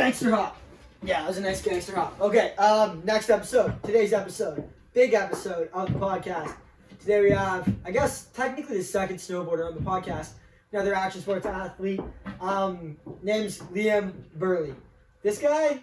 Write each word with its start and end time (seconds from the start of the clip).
Gangster 0.00 0.30
hop. 0.30 0.56
Yeah, 1.02 1.20
that 1.20 1.28
was 1.28 1.36
a 1.36 1.42
nice 1.42 1.60
gangster 1.60 1.94
hop. 1.94 2.18
Okay, 2.22 2.54
um, 2.56 3.02
next 3.04 3.28
episode. 3.28 3.74
Today's 3.82 4.14
episode. 4.14 4.66
Big 4.94 5.12
episode 5.12 5.68
of 5.74 5.92
the 5.92 5.98
podcast. 5.98 6.54
Today 7.00 7.20
we 7.20 7.30
have, 7.32 7.70
I 7.84 7.90
guess, 7.90 8.24
technically 8.32 8.78
the 8.78 8.82
second 8.82 9.16
snowboarder 9.16 9.66
on 9.66 9.74
the 9.74 9.82
podcast. 9.82 10.30
Another 10.72 10.94
action 10.94 11.20
sports 11.20 11.44
athlete. 11.44 12.00
Um, 12.40 12.96
name's 13.22 13.58
Liam 13.58 14.14
Brearley. 14.38 14.74
This 15.22 15.36
guy, 15.36 15.80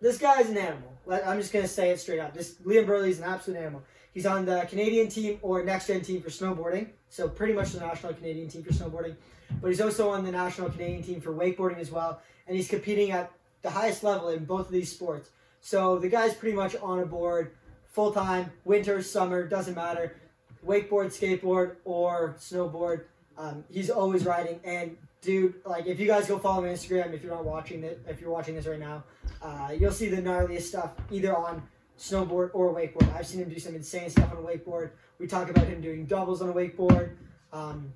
this 0.00 0.18
guy's 0.18 0.50
an 0.50 0.58
animal. 0.58 0.92
I'm 1.08 1.38
just 1.38 1.52
gonna 1.52 1.68
say 1.68 1.90
it 1.90 2.00
straight 2.00 2.18
up. 2.18 2.34
This 2.34 2.56
Liam 2.66 2.84
Brearley 2.84 3.10
is 3.10 3.20
an 3.20 3.26
absolute 3.26 3.58
animal. 3.58 3.84
He's 4.12 4.26
on 4.26 4.44
the 4.44 4.66
Canadian 4.68 5.08
team 5.08 5.38
or 5.40 5.62
next 5.62 5.86
gen 5.86 6.00
team 6.00 6.20
for 6.20 6.30
snowboarding, 6.30 6.88
so 7.10 7.28
pretty 7.28 7.52
much 7.52 7.70
the 7.70 7.78
national 7.78 8.12
Canadian 8.14 8.48
team 8.48 8.64
for 8.64 8.72
snowboarding. 8.72 9.14
But 9.60 9.68
he's 9.68 9.80
also 9.80 10.10
on 10.10 10.24
the 10.24 10.32
national 10.32 10.68
Canadian 10.70 11.04
team 11.04 11.20
for 11.20 11.32
wakeboarding 11.32 11.78
as 11.78 11.92
well, 11.92 12.20
and 12.48 12.56
he's 12.56 12.66
competing 12.66 13.12
at 13.12 13.30
the 13.62 13.70
highest 13.70 14.02
level 14.02 14.28
in 14.28 14.44
both 14.44 14.66
of 14.66 14.72
these 14.72 14.92
sports. 14.92 15.30
So 15.60 15.98
the 15.98 16.08
guy's 16.08 16.34
pretty 16.34 16.56
much 16.56 16.76
on 16.76 16.98
a 16.98 17.06
board 17.06 17.52
full 17.92 18.12
time, 18.12 18.50
winter, 18.64 19.02
summer, 19.02 19.46
doesn't 19.46 19.74
matter. 19.74 20.16
Wakeboard, 20.66 21.06
skateboard, 21.06 21.76
or 21.84 22.36
snowboard. 22.38 23.04
Um, 23.36 23.64
he's 23.70 23.90
always 23.90 24.24
riding. 24.24 24.60
And 24.64 24.96
dude, 25.20 25.54
like 25.64 25.86
if 25.86 26.00
you 26.00 26.06
guys 26.06 26.26
go 26.26 26.38
follow 26.38 26.62
me 26.62 26.70
on 26.70 26.74
Instagram, 26.74 27.12
if 27.12 27.22
you're 27.22 27.34
not 27.34 27.44
watching 27.44 27.84
it, 27.84 28.00
if 28.08 28.20
you're 28.20 28.30
watching 28.30 28.54
this 28.54 28.66
right 28.66 28.78
now, 28.78 29.04
uh, 29.40 29.72
you'll 29.78 29.92
see 29.92 30.08
the 30.08 30.20
gnarliest 30.20 30.62
stuff 30.62 30.92
either 31.10 31.36
on 31.36 31.62
snowboard 31.98 32.50
or 32.54 32.74
wakeboard. 32.74 33.14
I've 33.14 33.26
seen 33.26 33.42
him 33.42 33.48
do 33.48 33.58
some 33.58 33.74
insane 33.74 34.10
stuff 34.10 34.32
on 34.32 34.38
a 34.38 34.46
wakeboard. 34.46 34.90
We 35.18 35.26
talk 35.26 35.50
about 35.50 35.66
him 35.66 35.80
doing 35.80 36.06
doubles 36.06 36.42
on 36.42 36.48
a 36.48 36.52
wakeboard. 36.52 37.16
Um, 37.52 37.92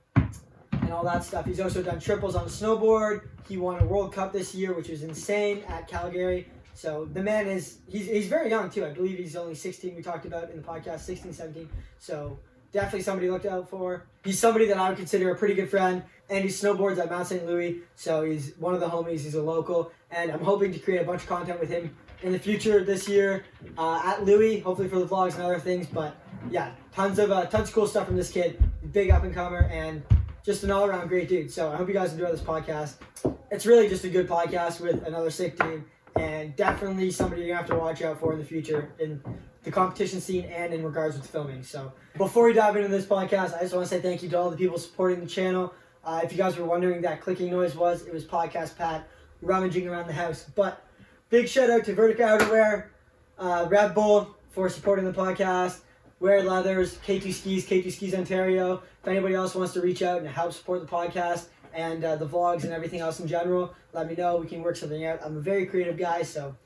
and 0.87 0.95
all 0.95 1.05
that 1.05 1.25
stuff. 1.25 1.45
He's 1.45 1.61
also 1.61 1.83
done 1.83 1.99
triples 1.99 2.37
on 2.37 2.45
a 2.45 2.49
snowboard. 2.49 3.23
He 3.49 3.57
won 3.57 3.83
a 3.83 3.85
World 3.85 4.13
Cup 4.13 4.33
this 4.33 4.55
year, 4.55 4.73
which 4.73 4.89
was 4.89 5.03
insane 5.03 5.65
at 5.69 5.89
Calgary. 5.89 6.49
So 6.75 7.07
the 7.13 7.23
man 7.23 7.49
is 7.49 7.79
he's, 7.89 8.07
he's 8.07 8.29
very 8.29 8.51
young 8.51 8.71
too. 8.71 8.87
I 8.87 8.91
believe 8.91 9.19
he's 9.19 9.35
only 9.35 9.57
16. 9.57 9.97
We 9.97 10.03
talked 10.03 10.27
about 10.27 10.51
in 10.51 10.57
the 10.57 10.63
podcast 10.63 11.01
16, 11.01 11.33
17. 11.33 11.69
So 11.99 12.39
definitely 12.71 13.03
somebody 13.03 13.27
to 13.27 13.33
look 13.33 13.47
out 13.47 13.69
for. 13.69 14.07
He's 14.25 14.39
somebody 14.39 14.67
that 14.67 14.77
I 14.77 14.89
would 14.89 14.99
consider 14.99 15.31
a 15.31 15.37
pretty 15.37 15.55
good 15.55 15.71
friend. 15.71 16.03
And 16.29 16.45
he 16.45 16.51
snowboards 16.51 16.99
at 16.99 17.11
Mount 17.11 17.27
St. 17.29 17.47
Louis, 17.47 17.79
so 17.95 18.25
he's 18.25 18.55
one 18.59 18.75
of 18.75 18.81
the 18.81 18.89
homies. 18.89 19.21
He's 19.21 19.37
a 19.37 19.43
local, 19.43 19.93
and 20.11 20.33
I'm 20.33 20.41
hoping 20.41 20.73
to 20.73 20.79
create 20.81 21.01
a 21.01 21.05
bunch 21.05 21.23
of 21.23 21.29
content 21.29 21.61
with 21.61 21.69
him 21.69 21.97
in 22.23 22.33
the 22.33 22.39
future 22.39 22.83
this 22.83 23.09
year 23.09 23.45
uh, 23.79 24.03
at 24.05 24.25
Louis. 24.25 24.59
Hopefully 24.59 24.89
for 24.89 24.99
the 24.99 25.07
vlogs 25.07 25.35
and 25.35 25.45
other 25.45 25.61
things. 25.61 25.87
But 25.87 26.17
yeah, 26.51 26.73
tons 26.93 27.21
of 27.21 27.31
uh, 27.31 27.47
tons 27.47 27.69
of 27.69 27.75
cool 27.77 27.87
stuff 27.87 28.07
from 28.07 28.17
this 28.17 28.33
kid. 28.33 28.61
Big 28.93 29.11
up 29.11 29.23
and 29.23 29.33
comer, 29.33 29.69
and 29.73 30.03
just 30.47 30.63
an 30.63 30.71
all 30.71 30.87
around 30.87 31.09
great 31.09 31.29
dude. 31.29 31.51
So 31.51 31.73
I 31.73 31.77
hope 31.77 31.89
you 31.89 31.95
guys 31.95 32.13
enjoy 32.13 32.31
this 32.31 32.41
podcast. 32.41 32.95
It's 33.51 33.67
really 33.67 33.89
just 33.89 34.05
a 34.05 34.09
good 34.09 34.29
podcast 34.29 34.81
with 34.81 35.05
another 35.05 35.29
sick 35.29 35.59
team, 35.59 35.85
and 36.15 36.55
definitely 36.55 37.11
somebody 37.11 37.43
gonna 37.43 37.57
have 37.57 37.67
to 37.67 37.75
watch 37.75 38.01
out 38.01 38.21
for 38.21 38.33
in 38.33 38.39
the 38.39 38.45
future 38.45 38.93
in 39.01 39.21
the 39.65 39.73
competition 39.73 40.21
scene 40.21 40.45
and 40.45 40.73
in 40.73 40.85
regards 40.85 41.17
with 41.17 41.29
filming. 41.29 41.65
So 41.65 41.93
before 42.17 42.45
we 42.45 42.53
dive 42.53 42.77
into 42.77 42.89
this 42.89 43.05
podcast, 43.05 43.57
I 43.57 43.63
just 43.63 43.75
want 43.75 43.89
to 43.89 43.95
say 43.95 44.01
thank 44.01 44.23
you 44.23 44.29
to 44.29 44.39
all 44.39 44.49
the 44.49 44.57
people 44.57 44.79
supporting 44.79 45.19
the 45.19 45.27
channel. 45.27 45.75
Uh, 46.05 46.21
if 46.23 46.31
you 46.31 46.39
guys 46.39 46.57
were 46.57 46.65
wondering 46.65 47.03
that 47.03 47.21
clicking 47.21 47.51
noise 47.51 47.75
was, 47.75 48.07
it 48.07 48.13
was 48.13 48.25
podcast 48.25 48.77
Pat 48.77 49.09
rummaging 49.43 49.89
around 49.89 50.07
the 50.07 50.13
house. 50.13 50.47
But 50.55 50.81
big 51.29 51.49
shout 51.49 51.71
out 51.71 51.85
to 51.87 51.95
Vertica 51.97 52.39
Outerwear, 52.39 52.85
uh, 53.37 53.67
Red 53.69 53.97
Bull 53.97 54.37
for 54.51 54.69
supporting 54.69 55.05
the 55.05 55.13
podcast. 55.13 55.81
Wear 56.19 56.43
Leathers, 56.43 56.97
K2 57.07 57.33
Skis, 57.33 57.67
K2 57.67 57.93
Skis 57.93 58.15
Ontario. 58.15 58.83
If 59.03 59.09
anybody 59.09 59.35
else 59.35 59.55
wants 59.55 59.75
to 59.75 59.83
reach 59.83 60.03
out 60.03 60.19
and 60.19 60.29
help 60.29 60.53
support 60.55 60.81
the 60.81 60.87
podcast 60.87 61.49
and 61.75 62.03
uh, 62.03 62.17
the 62.17 62.27
vlogs 62.27 62.65
and 62.65 62.73
everything 62.73 63.01
else 63.01 63.21
in 63.21 63.29
general, 63.29 63.75
let 63.93 64.09
me 64.09 64.15
know. 64.15 64.37
We 64.37 64.47
can 64.47 64.63
work 64.63 64.77
something 64.77 65.05
out. 65.05 65.21
I'm 65.23 65.37
a 65.37 65.41
very 65.41 65.67
creative 65.67 65.99
guy, 65.99 66.23
so 66.23 66.57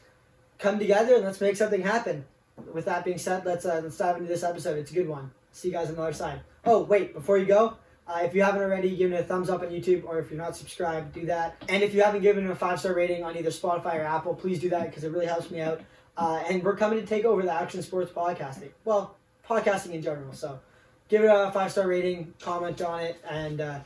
come 0.59 0.79
together 0.79 1.17
and 1.17 1.25
let's 1.25 1.41
make 1.41 1.57
something 1.57 1.83
happen. 1.83 2.25
With 2.73 2.85
that 2.85 3.05
being 3.05 3.19
said, 3.19 3.45
let's 3.45 3.65
uh, 3.65 3.81
let's 3.83 3.97
dive 3.97 4.17
into 4.19 4.29
this 4.29 4.45
episode. 4.45 4.79
It's 4.79 4.93
a 4.93 4.95
good 4.95 5.09
one. 5.09 5.33
See 5.51 5.69
you 5.69 5.75
guys 5.75 5.89
on 5.89 5.97
the 5.97 6.03
other 6.03 6.13
side. 6.13 6.43
Oh 6.65 6.83
wait, 6.83 7.13
before 7.13 7.37
you 7.37 7.47
go, 7.47 7.77
uh, 8.07 8.21
if 8.23 8.35
you 8.35 8.43
haven't 8.43 8.63
already, 8.63 8.95
give 8.95 9.13
it 9.13 9.19
a 9.19 9.25
thumbs 9.25 9.51
up 9.51 9.63
on 9.63 9.69
YouTube, 9.69 10.05
or 10.05 10.21
if 10.21 10.31
you're 10.31 10.39
not 10.39 10.57
subscribed, 10.57 11.13
do 11.13 11.27
that. 11.27 11.57
And 11.69 11.83
if 11.83 11.93
you 11.93 12.03
haven't 12.03 12.23
given 12.23 12.49
a 12.49 12.55
five 12.55 12.79
star 12.79 12.95
rating 12.95 13.25
on 13.25 13.37
either 13.37 13.51
Spotify 13.51 13.97
or 13.97 14.03
Apple, 14.03 14.35
please 14.35 14.61
do 14.61 14.69
that 14.71 14.91
because 14.91 15.03
it 15.03 15.11
really 15.11 15.27
helps 15.27 15.51
me 15.51 15.61
out. 15.61 15.81
Uh, 16.17 16.43
and 16.49 16.63
we're 16.63 16.77
coming 16.77 17.01
to 17.01 17.07
take 17.07 17.25
over 17.25 17.43
the 17.43 17.53
action 17.53 17.83
sports 17.83 18.13
podcasting. 18.13 18.71
Well, 18.85 19.17
podcasting 19.51 19.93
in 19.93 20.03
general. 20.03 20.33
So 20.33 20.61
give 21.09 21.25
it 21.25 21.27
a 21.27 21.51
five 21.53 21.73
star 21.73 21.89
rating, 21.89 22.33
comment 22.41 22.81
on 22.81 23.01
it, 23.01 23.21
and 23.29 23.61
uh, 23.61 23.81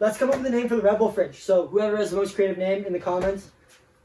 let's 0.00 0.18
come 0.18 0.30
up 0.30 0.38
with 0.38 0.46
a 0.46 0.50
name 0.50 0.68
for 0.68 0.76
the 0.76 0.82
Rebel 0.82 1.10
Fridge. 1.12 1.40
So 1.40 1.68
whoever 1.68 1.96
has 1.96 2.10
the 2.10 2.16
most 2.16 2.34
creative 2.34 2.58
name 2.58 2.84
in 2.84 2.92
the 2.92 2.98
comments, 2.98 3.50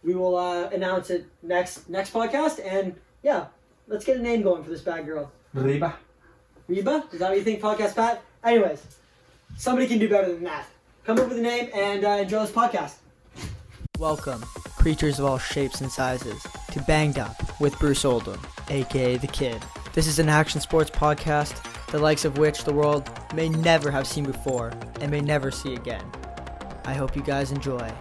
we 0.04 0.14
will 0.14 0.38
uh, 0.38 0.70
announce 0.70 1.10
it 1.10 1.26
next 1.42 1.90
next 1.90 2.14
podcast. 2.14 2.60
And 2.64 2.96
yeah, 3.24 3.48
let's 3.88 4.06
get 4.06 4.18
a 4.18 4.22
name 4.22 4.44
going 4.44 4.64
for 4.64 4.70
this 4.70 4.82
bad 4.82 5.06
girl. 5.06 5.32
Reba. 5.54 5.96
Reba? 6.68 7.06
Is 7.12 7.20
that 7.20 7.30
what 7.30 7.38
you 7.38 7.44
think, 7.44 7.62
podcast 7.62 7.96
Pat? 7.96 8.22
Anyways, 8.44 8.86
somebody 9.58 9.88
can 9.88 9.98
do 9.98 10.08
better 10.08 10.32
than 10.32 10.44
that. 10.44 10.68
Come 11.04 11.18
up 11.18 11.28
with 11.28 11.40
a 11.40 11.42
name 11.42 11.70
and 11.74 12.06
uh, 12.06 12.10
enjoy 12.10 12.42
this 12.42 12.52
podcast. 12.52 12.98
Welcome, 13.98 14.42
creatures 14.78 15.20
of 15.20 15.26
all 15.26 15.40
shapes 15.40 15.82
and 15.82 15.92
sizes, 15.92 16.46
to 16.72 16.82
Banged 16.84 17.18
Up 17.18 17.60
with 17.60 17.78
Bruce 17.80 18.06
Oldham, 18.06 18.40
aka 18.70 19.18
The 19.18 19.28
Kid. 19.28 19.62
This 19.94 20.06
is 20.06 20.20
an 20.20 20.30
action 20.30 20.62
sports 20.62 20.92
podcast, 20.92 21.64
the 21.88 21.98
likes 21.98 22.24
of 22.24 22.38
which 22.38 22.64
the 22.64 22.72
world 22.72 23.10
may 23.34 23.50
never 23.50 23.90
have 23.90 24.06
seen 24.06 24.24
before 24.24 24.72
and 25.02 25.10
may 25.10 25.20
never 25.20 25.50
see 25.50 25.74
again. 25.74 26.06
I 26.86 26.94
hope 26.94 27.16
you 27.16 27.24
guys 27.24 27.52
enjoy. 27.52 27.92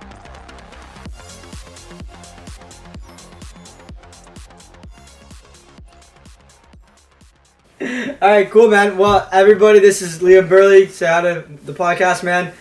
All 7.80 8.28
right, 8.28 8.50
cool, 8.50 8.68
man. 8.68 8.98
Well, 8.98 9.26
everybody, 9.32 9.78
this 9.78 10.02
is 10.02 10.18
Liam 10.18 10.46
Brearley. 10.46 10.88
Say 10.90 11.06
hi 11.06 11.22
to 11.22 11.44
the 11.64 11.72
podcast, 11.72 12.22
man. 12.22 12.52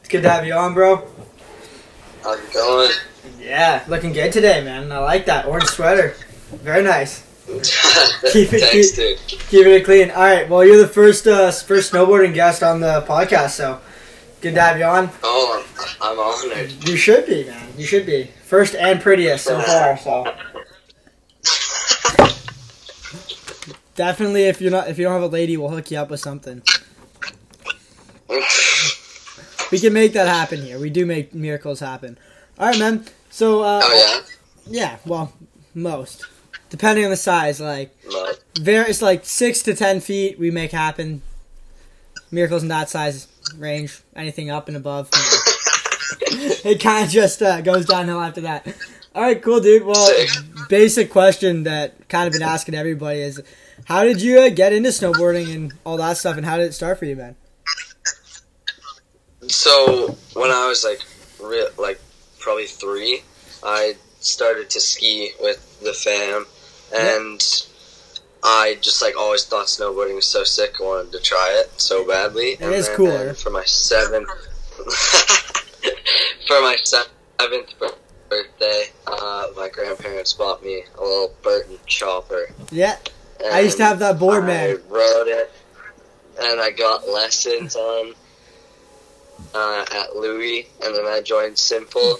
It's 0.00 0.10
good 0.10 0.22
to 0.24 0.30
have 0.30 0.44
you 0.46 0.52
on, 0.52 0.74
bro. 0.74 1.08
How's 2.22 2.38
it 2.38 2.52
going? 2.52 2.90
Yeah, 3.40 3.82
looking 3.88 4.12
good 4.12 4.30
today, 4.32 4.62
man. 4.62 4.92
I 4.92 4.98
like 4.98 5.24
that 5.26 5.46
orange 5.46 5.68
sweater. 5.68 6.14
Very 6.50 6.82
nice. 6.82 7.24
Keep 8.32 8.52
it- 8.54 8.60
Thanks, 8.60 8.92
keep- 8.92 8.96
dude. 8.96 9.18
Keeping 9.48 9.72
it 9.74 9.84
clean. 9.84 10.10
All 10.10 10.22
right. 10.22 10.48
Well, 10.48 10.64
you're 10.64 10.78
the 10.78 10.88
first 10.88 11.26
uh, 11.26 11.50
first 11.50 11.92
snowboarding 11.92 12.34
guest 12.34 12.62
on 12.62 12.80
the 12.80 13.04
podcast, 13.06 13.50
so 13.50 13.80
good 14.40 14.54
to 14.54 14.60
have 14.60 14.78
you 14.78 14.84
on. 14.84 15.10
Oh, 15.22 15.64
I'm, 16.00 16.02
I'm 16.12 16.18
honored. 16.18 16.72
You 16.88 16.96
should 16.96 17.26
be, 17.26 17.44
man. 17.44 17.68
You 17.76 17.86
should 17.86 18.06
be 18.06 18.30
first 18.44 18.74
and 18.74 19.00
prettiest 19.00 19.44
so 19.44 19.60
far. 19.60 19.96
So 19.98 20.24
definitely, 23.94 24.44
if 24.44 24.60
you're 24.60 24.70
not 24.70 24.88
if 24.88 24.98
you 24.98 25.04
don't 25.04 25.12
have 25.12 25.22
a 25.22 25.26
lady, 25.26 25.56
we'll 25.56 25.70
hook 25.70 25.90
you 25.90 25.98
up 25.98 26.10
with 26.10 26.20
something. 26.20 26.62
We 29.72 29.80
can 29.80 29.92
make 29.92 30.12
that 30.12 30.28
happen 30.28 30.62
here. 30.62 30.78
We 30.78 30.88
do 30.90 31.04
make 31.04 31.34
miracles 31.34 31.80
happen. 31.80 32.16
All 32.58 32.68
right, 32.68 32.78
man. 32.78 33.04
So 33.30 33.62
uh, 33.62 33.80
oh 33.82 34.22
yeah, 34.66 34.98
well, 35.04 35.32
most 35.74 36.26
depending 36.74 37.04
on 37.04 37.10
the 37.12 37.16
size, 37.16 37.60
like. 37.60 37.94
No. 38.10 38.32
There, 38.60 38.84
it's 38.88 39.00
like 39.00 39.24
six 39.24 39.62
to 39.62 39.74
ten 39.74 40.00
feet. 40.00 40.40
We 40.40 40.50
make 40.50 40.72
happen. 40.72 41.22
Miracles 42.32 42.62
in 42.62 42.68
that 42.68 42.90
size 42.90 43.28
range, 43.56 44.02
anything 44.16 44.50
up 44.50 44.66
and 44.66 44.76
above. 44.76 45.08
it 46.20 46.80
kind 46.80 47.04
of 47.04 47.12
just 47.12 47.40
uh, 47.42 47.60
goes 47.60 47.86
downhill 47.86 48.20
after 48.20 48.40
that. 48.40 48.66
All 49.14 49.22
right, 49.22 49.40
cool, 49.40 49.60
dude. 49.60 49.84
Well, 49.84 50.26
basic 50.68 51.10
question 51.10 51.62
that 51.62 52.08
kind 52.08 52.26
of 52.26 52.32
been 52.32 52.42
asking 52.42 52.74
everybody 52.74 53.20
is, 53.20 53.40
how 53.84 54.02
did 54.02 54.20
you 54.20 54.40
uh, 54.40 54.48
get 54.48 54.72
into 54.72 54.88
snowboarding 54.88 55.54
and 55.54 55.72
all 55.84 55.96
that 55.98 56.16
stuff, 56.16 56.36
and 56.36 56.44
how 56.44 56.56
did 56.56 56.66
it 56.66 56.72
start 56.72 56.98
for 56.98 57.04
you, 57.04 57.14
man? 57.14 57.36
So 59.46 60.16
when 60.32 60.50
I 60.50 60.66
was 60.66 60.82
like, 60.82 61.00
re- 61.40 61.68
like 61.78 62.00
probably 62.40 62.66
three, 62.66 63.22
I 63.62 63.94
started 64.18 64.70
to 64.70 64.80
ski 64.80 65.30
with 65.40 65.80
the 65.80 65.92
fam, 65.92 66.46
and 66.94 67.66
I 68.42 68.76
just 68.80 69.00
like 69.02 69.16
always 69.16 69.44
thought 69.44 69.66
snowboarding 69.66 70.16
was 70.16 70.26
so 70.26 70.44
sick. 70.44 70.74
I 70.80 70.84
wanted 70.84 71.12
to 71.12 71.20
try 71.20 71.60
it 71.60 71.80
so 71.80 72.06
badly. 72.06 72.52
It 72.52 72.62
is 72.62 72.88
cooler. 72.90 73.34
For 73.34 73.50
my 73.50 73.64
seventh, 73.64 74.28
for 76.46 76.60
my 76.60 76.76
seventh 76.84 77.74
birthday, 78.28 78.84
uh, 79.06 79.46
my 79.56 79.68
grandparents 79.70 80.32
bought 80.34 80.62
me 80.62 80.82
a 80.98 81.00
little 81.00 81.34
Burton 81.42 81.78
chopper. 81.86 82.48
Yeah, 82.70 82.96
I 83.52 83.60
used 83.60 83.78
to 83.78 83.84
have 83.84 83.98
that 84.00 84.18
board, 84.18 84.44
I 84.44 84.46
man. 84.46 84.80
rode 84.88 85.28
it, 85.28 85.50
and 86.40 86.60
I 86.60 86.70
got 86.70 87.08
lessons 87.08 87.76
on 87.76 88.14
uh, 89.54 89.84
at 89.90 90.16
Louis, 90.16 90.68
and 90.84 90.94
then 90.94 91.06
I 91.06 91.20
joined 91.22 91.56
Simple 91.58 92.18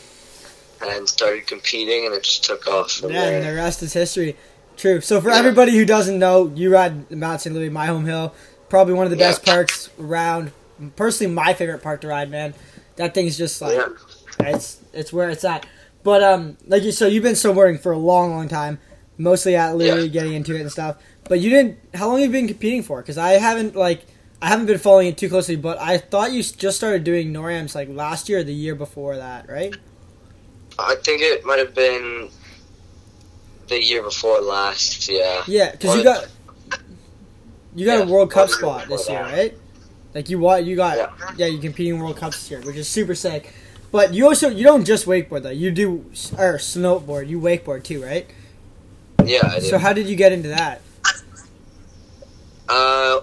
and 0.82 1.08
started 1.08 1.46
competing, 1.46 2.06
and 2.06 2.14
it 2.14 2.22
just 2.22 2.44
took 2.44 2.66
off 2.66 2.92
from 2.92 3.12
Yeah, 3.12 3.28
and 3.28 3.46
the 3.46 3.54
rest 3.54 3.82
is 3.82 3.92
history. 3.92 4.36
True. 4.76 5.00
So 5.00 5.20
for 5.20 5.28
Yeah. 5.30 5.36
everybody 5.36 5.72
who 5.76 5.84
doesn't 5.84 6.18
know, 6.18 6.52
you 6.54 6.72
ride 6.72 7.10
Mount 7.10 7.40
St. 7.40 7.54
Louis, 7.54 7.68
my 7.70 7.86
home 7.86 8.04
hill. 8.06 8.34
Probably 8.68 8.94
one 8.94 9.06
of 9.06 9.10
the 9.10 9.16
Yeah. 9.18 9.28
best 9.30 9.44
parks 9.44 9.88
around. 10.00 10.50
Personally, 10.96 11.32
my 11.32 11.54
favorite 11.54 11.82
park 11.82 12.00
to 12.00 12.08
ride, 12.08 12.30
man. 12.30 12.54
That 12.96 13.14
thing's 13.14 13.36
just 13.38 13.60
like 13.62 13.74
Yeah, 13.74 13.88
it's 14.48 14.78
it's 14.92 15.12
where 15.12 15.30
it's 15.30 15.44
at. 15.44 15.66
But 16.02 16.22
um, 16.22 16.56
like 16.66 16.82
you, 16.82 16.92
so 16.92 17.06
you've 17.06 17.22
been 17.22 17.34
snowboarding 17.34 17.80
for 17.80 17.92
a 17.92 17.98
long, 17.98 18.30
long 18.32 18.48
time, 18.48 18.78
mostly 19.16 19.56
at 19.56 19.76
Louis, 19.76 20.08
getting 20.08 20.34
into 20.34 20.54
it 20.54 20.60
and 20.60 20.70
stuff. 20.70 20.96
But 21.28 21.40
you 21.40 21.50
didn't. 21.50 21.78
How 21.94 22.08
long 22.08 22.20
have 22.20 22.26
you 22.28 22.32
been 22.32 22.48
competing 22.48 22.82
for? 22.82 23.00
Because 23.00 23.16
I 23.16 23.32
haven't 23.32 23.74
like 23.76 24.02
I 24.42 24.48
haven't 24.48 24.66
been 24.66 24.78
following 24.78 25.08
it 25.08 25.16
too 25.16 25.28
closely. 25.28 25.56
But 25.56 25.80
I 25.80 25.96
thought 25.98 26.32
you 26.32 26.42
just 26.42 26.76
started 26.76 27.04
doing 27.04 27.32
NORAMs 27.32 27.74
like 27.74 27.88
last 27.88 28.28
year 28.28 28.40
or 28.40 28.44
the 28.44 28.52
year 28.52 28.74
before 28.74 29.16
that, 29.16 29.48
right? 29.48 29.74
I 30.78 30.96
think 30.96 31.22
it 31.22 31.44
might 31.44 31.60
have 31.60 31.74
been 31.74 32.28
the 33.68 33.82
year 33.82 34.02
before 34.02 34.40
last. 34.40 35.08
Yeah. 35.08 35.42
Yeah, 35.46 35.72
because 35.72 35.96
you 35.96 36.04
got 36.04 36.28
you 37.74 37.86
got 37.86 38.08
a 38.08 38.10
World 38.10 38.30
Cup 38.30 38.48
spot 38.48 38.88
this 38.88 39.08
year, 39.08 39.22
that. 39.22 39.32
right? 39.32 39.58
Like 40.14 40.30
you 40.30 40.38
what 40.38 40.64
you 40.64 40.76
got? 40.76 40.96
Yeah. 40.96 41.30
Yeah, 41.36 41.46
you 41.46 41.58
competing 41.58 41.96
in 41.96 42.00
World 42.00 42.16
Cups 42.16 42.38
this 42.38 42.50
year, 42.50 42.60
which 42.60 42.76
is 42.76 42.88
super 42.88 43.14
sick. 43.14 43.52
But 43.90 44.14
you 44.14 44.26
also 44.26 44.48
you 44.48 44.64
don't 44.64 44.84
just 44.84 45.06
wakeboard 45.06 45.42
though. 45.42 45.50
You 45.50 45.70
do 45.70 46.04
or 46.38 46.58
snowboard. 46.58 47.28
You 47.28 47.40
wakeboard 47.40 47.84
too, 47.84 48.02
right? 48.02 48.28
Yeah. 49.24 49.58
So 49.60 49.78
how 49.78 49.92
did 49.92 50.08
you 50.08 50.16
get 50.16 50.32
into 50.32 50.48
that? 50.48 50.80
Uh, 52.68 53.20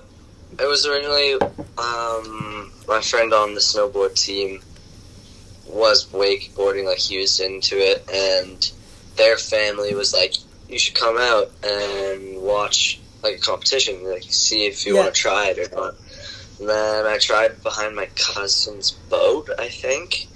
it 0.60 0.66
was 0.66 0.86
originally 0.86 1.34
um, 1.78 2.72
my 2.88 3.02
friend 3.02 3.34
on 3.34 3.54
the 3.54 3.60
snowboard 3.60 4.16
team 4.16 4.62
was 5.68 6.06
wakeboarding, 6.08 6.86
like 6.86 7.00
he 7.00 7.20
was 7.20 7.40
into 7.40 7.78
it, 7.78 8.08
and 8.12 8.72
their 9.22 9.38
family 9.38 9.94
was 9.94 10.12
like, 10.14 10.34
"You 10.68 10.80
should 10.80 10.96
come 10.96 11.18
out 11.32 11.48
and 11.64 12.42
watch 12.42 13.00
like 13.24 13.36
a 13.38 13.40
competition, 13.52 14.04
like 14.04 14.24
see 14.24 14.62
if 14.72 14.86
you 14.86 14.96
Yeah. 14.96 15.02
want 15.02 15.14
to 15.16 15.22
try 15.28 15.44
it 15.52 15.58
or 15.64 15.70
not." 15.76 15.94
And 16.60 16.68
then 16.70 17.06
I 17.06 17.18
tried 17.30 17.62
behind 17.64 17.96
my 17.96 18.08
cousin's 18.16 18.92
boat, 19.14 19.48
I 19.60 19.70
think, 19.70 20.28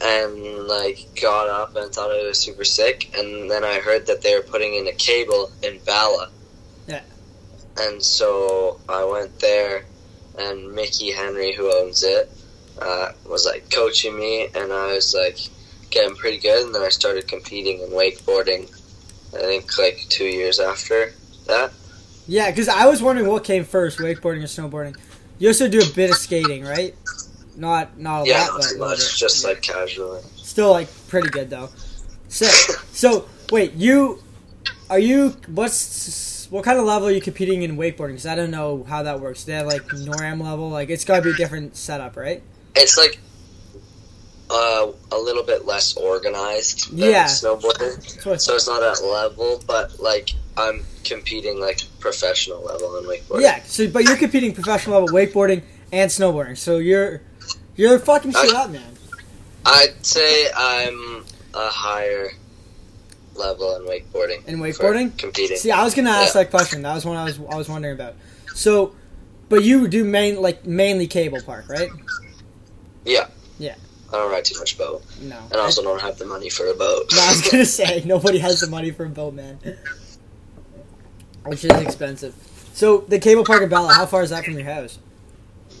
and 0.00 0.66
like 0.76 0.98
got 1.20 1.46
up 1.60 1.76
and 1.76 1.92
thought 1.94 2.10
it 2.10 2.26
was 2.26 2.38
super 2.38 2.64
sick. 2.64 2.98
And 3.18 3.50
then 3.50 3.62
I 3.64 3.76
heard 3.80 4.06
that 4.06 4.22
they 4.22 4.34
were 4.36 4.42
putting 4.54 4.72
in 4.74 4.86
a 4.86 4.92
cable 4.92 5.50
in 5.62 5.78
Bala. 5.86 6.30
Yeah. 6.86 7.02
And 7.78 8.02
so 8.02 8.80
I 8.88 9.04
went 9.04 9.38
there, 9.40 9.84
and 10.38 10.72
Mickey 10.72 11.10
Henry, 11.12 11.52
who 11.52 11.66
owns 11.80 12.02
it, 12.02 12.30
uh, 12.80 13.08
was 13.26 13.44
like 13.44 13.70
coaching 13.70 14.18
me, 14.18 14.48
and 14.54 14.72
I 14.72 14.86
was 14.94 15.14
like 15.14 15.38
getting 15.90 16.14
pretty 16.16 16.38
good. 16.38 16.66
And 16.66 16.74
then 16.74 16.82
I 16.82 16.88
started 16.88 17.26
competing 17.28 17.80
in 17.80 17.90
wakeboarding. 17.90 18.70
I 19.34 19.38
think 19.40 19.76
like 19.78 19.98
two 20.08 20.24
years 20.24 20.58
after 20.60 21.12
that. 21.46 21.72
Yeah, 22.26 22.50
because 22.50 22.68
I 22.68 22.86
was 22.86 23.02
wondering 23.02 23.28
what 23.28 23.44
came 23.44 23.64
first, 23.64 23.98
wakeboarding 23.98 24.42
or 24.42 24.46
snowboarding. 24.46 24.96
You 25.38 25.48
also 25.48 25.68
do 25.68 25.80
a 25.80 25.94
bit 25.94 26.10
of 26.10 26.16
skating, 26.16 26.64
right? 26.64 26.94
Not 27.56 27.98
not 27.98 28.22
a 28.24 28.28
yeah, 28.28 28.46
lot, 28.46 28.60
not 28.60 28.64
but 28.78 28.78
much, 28.90 29.18
just 29.18 29.42
Yeah. 29.42 29.48
like 29.50 29.62
casually. 29.62 30.20
still 30.36 30.70
like 30.70 30.88
pretty 31.08 31.28
good 31.28 31.50
though. 31.50 31.68
Sick. 32.28 32.50
So 32.92 33.28
wait, 33.52 33.74
you 33.74 34.22
are 34.90 34.98
you 34.98 35.36
what's 35.46 36.48
what 36.50 36.64
kind 36.64 36.78
of 36.78 36.84
level 36.84 37.08
are 37.08 37.12
you 37.12 37.20
competing 37.20 37.62
in 37.62 37.76
wakeboarding? 37.76 38.08
Because 38.08 38.26
I 38.26 38.34
don't 38.34 38.50
know 38.50 38.84
how 38.88 39.02
that 39.04 39.20
works. 39.20 39.44
They 39.44 39.52
have 39.52 39.66
like 39.66 39.82
NORAM 39.82 40.42
level, 40.42 40.70
like 40.70 40.90
it's 40.90 41.04
got 41.04 41.16
to 41.16 41.22
be 41.22 41.30
a 41.30 41.34
different 41.36 41.76
setup, 41.76 42.16
right? 42.16 42.42
It's 42.74 42.96
like 42.96 43.18
uh, 44.50 44.86
a 45.12 45.18
little 45.18 45.42
bit 45.42 45.66
less 45.66 45.96
organized 45.96 46.90
than 46.90 47.10
Yeah. 47.10 47.24
snowboarding. 47.26 47.96
That's 47.96 48.24
what 48.26 48.34
I 48.34 48.36
So 48.38 48.54
it's 48.54 48.66
not 48.66 48.80
that 48.80 49.04
level, 49.04 49.62
but 49.66 50.00
like 50.00 50.30
I'm 50.56 50.84
competing 51.04 51.60
like 51.60 51.80
professional 52.00 52.62
level 52.62 52.96
in 52.98 53.04
wakeboarding. 53.04 53.42
Yeah, 53.42 53.62
so 53.64 53.88
but 53.88 54.04
you're 54.04 54.16
competing 54.16 54.54
professional 54.54 55.00
level 55.00 55.14
wakeboarding 55.14 55.62
and 55.92 56.10
snowboarding, 56.10 56.56
so 56.56 56.78
you're 56.78 57.20
you're 57.76 57.98
fucking 57.98 58.32
shit 58.32 58.54
up, 58.54 58.70
man. 58.70 58.82
I'd 59.66 60.04
say 60.04 60.48
I'm 60.56 61.24
a 61.54 61.68
higher 61.68 62.30
level 63.34 63.76
in 63.76 63.82
wakeboarding. 63.82 64.46
In 64.48 64.58
wakeboarding? 64.60 65.16
competing. 65.18 65.56
See, 65.58 65.70
I 65.70 65.84
was 65.84 65.94
gonna 65.94 66.10
ask 66.10 66.34
Yeah. 66.34 66.42
that 66.42 66.50
question. 66.50 66.82
That 66.82 66.94
was 66.94 67.04
one 67.04 67.16
I 67.16 67.24
was 67.24 67.38
I 67.50 67.56
was 67.56 67.68
wondering 67.68 67.94
about. 67.94 68.14
So, 68.54 68.94
but 69.48 69.62
you 69.62 69.86
do 69.88 70.04
main 70.04 70.40
like 70.40 70.66
mainly 70.66 71.06
cable 71.06 71.40
park, 71.42 71.68
right? 71.68 71.90
Yeah. 73.04 73.28
Yeah. 73.58 73.74
I 74.10 74.12
don't 74.16 74.30
ride 74.32 74.44
too 74.44 74.58
much 74.58 74.78
boat, 74.78 75.02
No. 75.20 75.36
and 75.50 75.54
I 75.56 75.60
also 75.60 75.82
don't 75.82 76.00
have 76.00 76.16
the 76.18 76.24
money 76.24 76.48
for 76.48 76.66
a 76.66 76.74
boat. 76.74 77.12
No, 77.14 77.20
I 77.20 77.28
was 77.30 77.50
gonna 77.50 77.64
say 77.80 78.02
nobody 78.06 78.38
has 78.38 78.60
the 78.60 78.66
money 78.66 78.90
for 78.90 79.04
a 79.04 79.08
boat, 79.10 79.34
man. 79.34 79.58
Which 81.44 81.64
is 81.64 81.70
expensive. 81.72 82.34
So 82.72 82.98
the 83.08 83.18
cable 83.18 83.44
park 83.44 83.62
in 83.62 83.68
Bala, 83.68 83.92
how 83.92 84.06
far 84.06 84.22
is 84.22 84.30
that 84.30 84.44
from 84.44 84.54
your 84.54 84.64
house? 84.64 84.98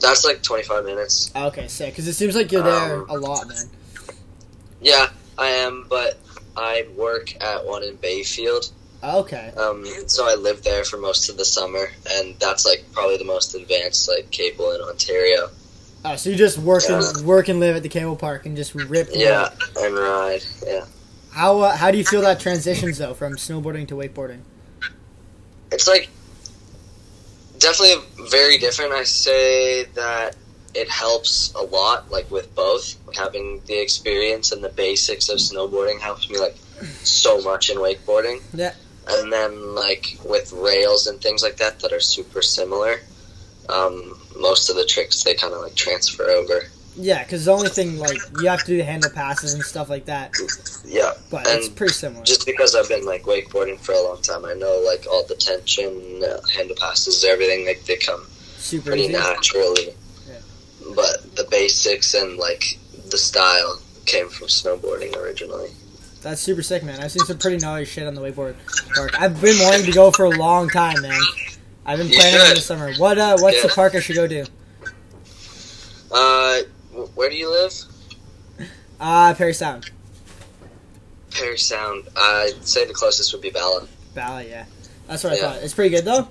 That's 0.00 0.24
like 0.24 0.42
25 0.42 0.84
minutes. 0.84 1.32
Okay, 1.34 1.68
sick. 1.68 1.90
Because 1.92 2.06
it 2.06 2.14
seems 2.14 2.34
like 2.36 2.52
you're 2.52 2.62
there 2.62 3.02
Um, 3.02 3.10
a 3.10 3.14
lot, 3.18 3.48
man. 3.48 3.66
Yeah, 4.80 5.08
I 5.36 5.48
am, 5.48 5.86
but 5.88 6.18
I 6.56 6.86
work 6.96 7.34
at 7.42 7.66
one 7.66 7.82
in 7.82 7.96
Bayfield. 7.96 8.70
Okay. 9.02 9.52
Um, 9.56 9.84
so 10.06 10.28
I 10.28 10.34
lived 10.34 10.64
there 10.64 10.84
for 10.84 10.96
most 10.98 11.28
of 11.28 11.36
the 11.36 11.44
summer, 11.44 11.90
and 12.10 12.34
that's 12.38 12.64
like 12.66 12.84
probably 12.92 13.16
the 13.16 13.24
most 13.24 13.54
advanced 13.54 14.08
like 14.08 14.30
cable 14.30 14.70
in 14.72 14.80
Ontario. 14.80 15.50
Oh, 16.04 16.16
so 16.16 16.30
you 16.30 16.36
just 16.36 16.58
work 16.58 16.84
and 16.88 17.26
work 17.26 17.48
and 17.48 17.58
live 17.60 17.76
at 17.76 17.82
the 17.82 17.88
cable 17.88 18.16
park 18.16 18.46
and 18.46 18.56
just 18.56 18.74
rip. 18.74 19.08
Yeah, 19.12 19.48
roll. 19.76 19.84
and 19.84 19.94
ride. 19.96 20.44
Yeah, 20.66 20.84
How 21.32 21.60
uh, 21.60 21.76
how 21.76 21.90
do 21.90 21.98
you 21.98 22.04
feel 22.04 22.20
that 22.22 22.40
transitions 22.40 22.98
though 22.98 23.14
from 23.14 23.34
snowboarding 23.34 23.88
to 23.88 23.94
wakeboarding? 23.94 24.40
it's 25.70 25.86
like 25.86 26.08
definitely 27.58 27.96
very 28.30 28.58
different. 28.58 28.92
I 28.92 29.02
say 29.04 29.84
that 29.94 30.36
it 30.74 30.88
helps 30.88 31.52
a 31.54 31.62
lot, 31.62 32.10
like 32.10 32.30
with 32.30 32.54
both 32.54 32.94
having 33.16 33.60
the 33.66 33.74
experience 33.80 34.52
and 34.52 34.62
the 34.62 34.68
basics 34.68 35.28
of 35.28 35.38
snowboarding 35.38 36.00
helps 36.00 36.30
me 36.30 36.38
like 36.38 36.56
so 37.02 37.40
much 37.42 37.70
in 37.70 37.76
wakeboarding. 37.78 38.40
Yeah. 38.54 38.72
and 39.08 39.32
then 39.32 39.74
like 39.74 40.16
with 40.24 40.52
rails 40.52 41.06
and 41.06 41.20
things 41.20 41.42
like 41.42 41.56
that 41.56 41.80
that 41.80 41.92
are 41.92 42.00
super 42.00 42.42
similar. 42.42 43.00
Um, 43.68 44.17
most 44.38 44.70
of 44.70 44.76
the 44.76 44.84
tricks 44.84 45.22
they 45.24 45.34
kind 45.34 45.52
of 45.52 45.60
like 45.60 45.74
transfer 45.74 46.24
over. 46.30 46.62
Yeah, 47.00 47.22
because 47.22 47.44
the 47.44 47.52
only 47.52 47.68
thing 47.68 47.98
like 47.98 48.18
you 48.40 48.48
have 48.48 48.60
to 48.60 48.66
do 48.66 48.76
the 48.78 48.84
handle 48.84 49.10
passes 49.10 49.54
and 49.54 49.62
stuff 49.62 49.88
like 49.88 50.06
that, 50.06 50.32
Yeah, 50.84 51.12
but 51.30 51.46
And 51.46 51.58
it's 51.58 51.68
pretty 51.68 51.92
similar. 51.92 52.24
just 52.24 52.44
because 52.44 52.74
I've 52.74 52.88
been 52.88 53.04
like 53.06 53.22
wakeboarding 53.22 53.78
for 53.78 53.92
a 53.92 54.02
long 54.02 54.20
time, 54.22 54.44
I 54.44 54.54
know 54.54 54.82
like 54.84 55.06
all 55.08 55.24
the 55.24 55.36
tension, 55.36 56.22
uh, 56.24 56.40
handle 56.52 56.74
passes, 56.76 57.24
everything 57.24 57.66
like 57.66 57.84
they 57.84 57.96
come 57.98 58.26
Super 58.56 58.86
pretty 58.90 59.04
easy. 59.04 59.12
naturally. 59.12 59.94
Yeah. 60.28 60.38
But 60.96 61.36
the 61.36 61.44
basics 61.48 62.14
and 62.14 62.36
like 62.36 62.64
the 63.10 63.18
style 63.18 63.80
came 64.06 64.28
from 64.28 64.48
snowboarding 64.48 65.14
originally. 65.16 65.70
That's 66.22 66.40
super 66.40 66.62
sick, 66.64 66.82
man. 66.82 66.98
I've 67.00 67.12
seen 67.12 67.24
some 67.26 67.38
pretty 67.38 67.58
gnarly 67.58 67.84
shit 67.84 68.08
on 68.08 68.14
the 68.16 68.20
wakeboard 68.20 68.56
park. 68.96 69.12
I've 69.20 69.40
been 69.40 69.56
wanting 69.60 69.86
to 69.86 69.92
go 69.92 70.10
for 70.10 70.24
a 70.24 70.30
long 70.30 70.68
time, 70.68 71.00
man. 71.00 71.20
I've 71.88 71.96
been 71.96 72.10
planning 72.10 72.38
on 72.38 72.54
the 72.54 72.60
summer. 72.60 72.92
What 72.96 73.16
uh, 73.16 73.38
what's 73.38 73.62
the 73.62 73.68
park 73.68 73.94
I 73.94 74.00
should 74.00 74.14
go 74.14 74.28
to? 74.28 74.44
Uh, 76.12 76.58
where 77.14 77.30
do 77.30 77.36
you 77.36 77.50
live? 77.50 77.72
Uh, 79.00 79.32
Parry 79.32 79.54
Sound, 79.54 79.90
Parry 81.30 81.56
Sound. 81.56 82.06
I'd 82.14 82.62
say 82.66 82.84
the 82.84 82.92
closest 82.92 83.32
would 83.32 83.40
be 83.40 83.48
Bala. 83.48 83.88
Valley. 84.14 84.50
Yeah, 84.50 84.66
that's 85.06 85.24
what 85.24 85.32
I 85.32 85.36
thought. 85.36 85.62
It's 85.62 85.72
pretty 85.72 85.96
good 85.96 86.04
though. 86.04 86.28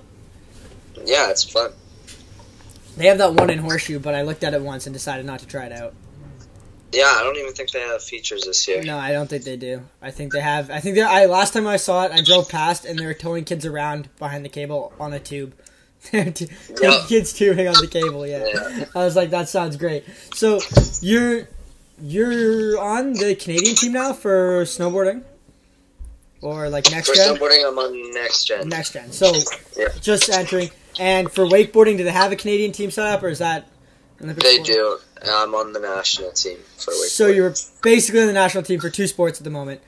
Yeah, 1.04 1.28
it's 1.30 1.42
fun. 1.42 1.72
They 2.96 3.06
have 3.08 3.18
that 3.18 3.34
one 3.34 3.50
in 3.50 3.58
Horseshoe, 3.58 3.98
but 3.98 4.14
I 4.14 4.22
looked 4.22 4.44
at 4.44 4.54
it 4.54 4.62
once 4.62 4.86
and 4.86 4.94
decided 4.94 5.26
not 5.26 5.40
to 5.40 5.46
try 5.46 5.66
it 5.66 5.72
out. 5.72 5.92
Yeah, 6.92 7.12
I 7.14 7.22
don't 7.22 7.36
even 7.36 7.52
think 7.52 7.70
they 7.70 7.80
have 7.80 8.02
features 8.02 8.44
this 8.44 8.66
year. 8.66 8.82
No, 8.82 8.96
I 8.96 9.12
don't 9.12 9.28
think 9.28 9.44
they 9.44 9.56
do. 9.56 9.82
I 10.00 10.10
think 10.10 10.32
they 10.32 10.40
have. 10.40 10.70
I 10.70 10.80
think 10.80 10.94
they. 10.94 11.02
I 11.02 11.26
last 11.26 11.52
time 11.52 11.66
I 11.66 11.76
saw 11.76 12.04
it, 12.06 12.12
I 12.12 12.22
drove 12.22 12.48
past 12.48 12.84
and 12.86 12.98
they 12.98 13.04
were 13.04 13.12
towing 13.14 13.44
kids 13.44 13.66
around 13.66 14.08
behind 14.18 14.44
the 14.44 14.48
cable 14.48 14.92
on 14.98 15.12
a 15.12 15.18
tube. 15.20 15.54
T- 16.12 16.48
Yeah. 16.80 17.04
kids 17.08 17.32
tubing 17.34 17.68
on 17.68 17.74
the 17.80 17.88
cable. 17.90 18.26
Yeah. 18.26 18.46
Yeah. 18.46 18.84
I 18.94 18.98
was 19.04 19.16
like, 19.16 19.30
that 19.30 19.48
sounds 19.48 19.76
great. 19.76 20.04
So 20.34 20.60
you're 21.02 21.48
you're 22.00 22.78
on 22.80 23.12
the 23.14 23.34
Canadian 23.34 23.74
team 23.74 23.92
now 23.92 24.12
for 24.12 24.62
snowboarding, 24.62 25.24
or 26.40 26.68
like 26.70 26.90
next 26.90 27.08
For 27.08 27.14
gen. 27.16 27.36
snowboarding, 27.36 27.66
I'm 27.68 27.78
on 27.78 28.12
next 28.14 28.44
gen. 28.44 28.68
Next 28.68 28.92
gen. 28.92 29.12
So 29.12 29.32
Yeah. 29.76 29.88
just 30.00 30.30
entering. 30.30 30.70
And 31.00 31.30
for 31.30 31.44
wakeboarding, 31.44 31.96
do 31.96 32.04
they 32.04 32.10
have 32.12 32.32
a 32.32 32.36
Canadian 32.36 32.72
team 32.72 32.90
set 32.90 33.06
up, 33.06 33.22
or 33.22 33.28
is 33.28 33.38
that? 33.40 33.68
Olympic 34.20 34.42
They 34.42 34.54
sport? 34.54 34.66
do. 34.66 34.98
I'm 35.22 35.54
on 35.54 35.72
the 35.72 35.80
national 35.80 36.32
team 36.32 36.58
for 36.76 36.92
wakeboarding. 36.92 37.08
So 37.08 37.26
you're 37.26 37.54
basically 37.82 38.20
on 38.20 38.26
the 38.26 38.32
national 38.32 38.62
team 38.62 38.80
for 38.80 38.90
two 38.90 39.06
sports 39.06 39.40
at 39.40 39.44
the 39.44 39.50
moment. 39.50 39.80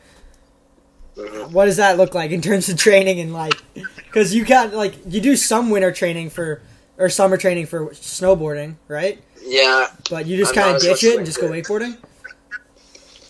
Mhm. 1.16 1.50
What 1.52 1.66
does 1.66 1.76
that 1.76 1.96
look 1.96 2.14
like 2.14 2.30
in 2.30 2.40
terms 2.40 2.68
of 2.68 2.76
training 2.78 3.20
and 3.20 3.32
like? 3.32 3.54
Because 3.96 4.34
you 4.34 4.44
got 4.44 4.72
like 4.72 4.94
you 5.06 5.20
do 5.20 5.36
some 5.36 5.70
winter 5.70 5.92
training 5.92 6.30
for 6.30 6.62
or 6.98 7.08
summer 7.08 7.36
training 7.36 7.66
for 7.66 7.86
snowboarding, 7.90 8.76
right? 8.88 9.22
Yeah. 9.42 9.88
But 10.08 10.26
you 10.26 10.36
just 10.36 10.54
kind 10.54 10.76
of 10.76 10.82
ditch 10.82 11.04
it 11.04 11.16
and 11.16 11.26
just 11.26 11.40
go 11.40 11.48
wakeboarding. 11.48 11.96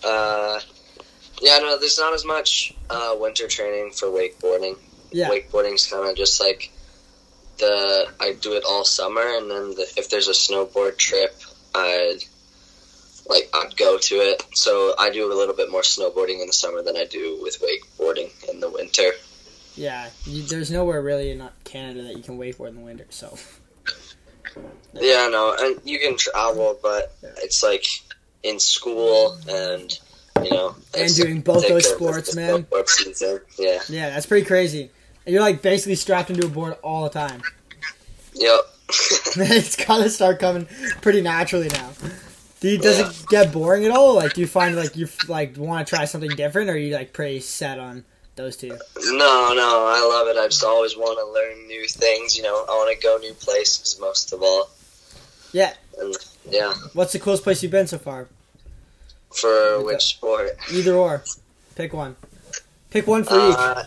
Uh, 0.04 0.60
yeah. 1.40 1.58
No, 1.58 1.78
there's 1.78 1.98
not 1.98 2.12
as 2.12 2.24
much 2.24 2.74
uh, 2.88 3.14
winter 3.18 3.46
training 3.48 3.92
for 3.92 4.06
wakeboarding. 4.08 4.76
Yeah. 5.12 5.28
Wakeboarding's 5.28 5.86
kind 5.86 6.08
of 6.08 6.16
just 6.16 6.40
like 6.40 6.70
the 7.58 8.06
I 8.20 8.32
do 8.40 8.54
it 8.54 8.64
all 8.66 8.84
summer, 8.84 9.22
and 9.22 9.50
then 9.50 9.70
the, 9.74 9.86
if 9.96 10.08
there's 10.10 10.28
a 10.28 10.32
snowboard 10.32 10.96
trip, 10.96 11.34
I 11.74 12.18
like 13.28 13.48
I'd 13.54 13.76
go 13.76 13.98
to 13.98 14.14
it. 14.16 14.42
So 14.54 14.94
I 14.98 15.10
do 15.10 15.32
a 15.32 15.34
little 15.34 15.54
bit 15.54 15.70
more 15.70 15.82
snowboarding 15.82 16.40
in 16.40 16.46
the 16.46 16.52
summer 16.52 16.82
than 16.82 16.96
I 16.96 17.04
do 17.04 17.38
with 17.42 17.62
wakeboarding 17.62 18.30
in 18.50 18.60
the 18.60 18.70
winter. 18.70 19.12
Yeah, 19.76 20.10
you, 20.24 20.42
there's 20.42 20.70
nowhere 20.70 21.00
really 21.00 21.30
in 21.30 21.48
Canada 21.64 22.02
that 22.02 22.16
you 22.16 22.22
can 22.22 22.38
wakeboard 22.38 22.68
in 22.68 22.74
the 22.74 22.80
winter. 22.80 23.06
So 23.10 23.36
Yeah, 24.94 25.28
no, 25.30 25.56
and 25.58 25.80
you 25.84 25.98
can 25.98 26.16
travel, 26.16 26.78
but 26.82 27.14
it's 27.38 27.62
like 27.62 27.86
in 28.42 28.58
school 28.58 29.38
and 29.48 29.96
you 30.42 30.50
know 30.50 30.74
and 30.96 31.14
doing 31.14 31.40
both 31.40 31.68
those 31.68 31.88
sports, 31.88 32.34
man. 32.34 32.66
Yeah. 33.58 33.78
Yeah, 33.88 34.10
that's 34.10 34.26
pretty 34.26 34.46
crazy. 34.46 34.90
And 35.24 35.32
you're 35.32 35.42
like 35.42 35.62
basically 35.62 35.94
strapped 35.94 36.30
into 36.30 36.46
a 36.46 36.50
board 36.50 36.76
all 36.82 37.04
the 37.04 37.10
time. 37.10 37.42
Yep. 38.34 38.60
it's 39.36 39.76
gotta 39.76 40.10
start 40.10 40.38
coming 40.40 40.66
pretty 41.00 41.20
naturally 41.20 41.68
now. 41.68 41.90
Do 42.60 42.68
you, 42.68 42.78
does 42.78 42.98
it 42.98 43.28
get 43.28 43.52
boring 43.52 43.86
at 43.86 43.90
all? 43.90 44.14
Like, 44.14 44.34
do 44.34 44.42
you 44.42 44.46
find 44.46 44.76
like 44.76 44.94
you 44.94 45.08
like 45.28 45.56
want 45.56 45.86
to 45.86 45.94
try 45.94 46.04
something 46.04 46.30
different, 46.30 46.68
or 46.68 46.74
are 46.74 46.76
you 46.76 46.94
like 46.94 47.12
pretty 47.12 47.40
set 47.40 47.78
on 47.78 48.04
those 48.36 48.56
two? 48.56 48.68
no, 48.68 49.52
no, 49.54 49.86
I 49.88 50.06
love 50.06 50.28
it. 50.28 50.38
I 50.38 50.46
just 50.46 50.62
always 50.62 50.96
want 50.96 51.18
to 51.18 51.32
learn 51.32 51.66
new 51.66 51.86
things. 51.86 52.36
You 52.36 52.42
know, 52.42 52.64
I 52.68 52.72
want 52.72 52.94
to 52.94 53.02
go 53.02 53.16
new 53.16 53.32
places 53.34 53.98
most 53.98 54.32
of 54.32 54.42
all. 54.42 54.68
Yeah. 55.52 55.72
And 55.98 56.14
yeah, 56.48 56.74
What's 56.92 57.12
the 57.12 57.18
coolest 57.18 57.42
place 57.44 57.62
you've 57.62 57.72
been 57.72 57.86
so 57.86 57.98
far? 57.98 58.28
for 59.30 59.82
which 59.84 60.02
sport? 60.02 60.50
Either 60.72 60.94
or, 60.94 61.22
pick 61.76 61.92
one. 61.92 62.16
Pick 62.90 63.06
one 63.06 63.24
for 63.24 63.34
each. 63.34 63.54
Uh, 63.56 63.84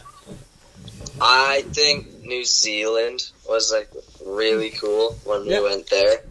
I 1.21 1.63
think 1.71 2.23
New 2.23 2.43
Zealand 2.45 3.29
was 3.47 3.71
like 3.71 3.89
really 4.25 4.69
cool 4.71 5.13
when 5.25 5.45
Yep. 5.45 5.61
we 5.63 5.69
went 5.69 5.89
there. 5.89 6.21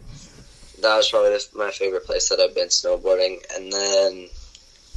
That 0.81 0.97
was 0.97 1.09
probably 1.09 1.29
the, 1.31 1.45
my 1.55 1.71
favorite 1.71 2.05
place 2.05 2.29
that 2.29 2.39
I've 2.39 2.53
been 2.55 2.67
snowboarding, 2.67 3.37
and 3.55 3.71
then 3.71 4.29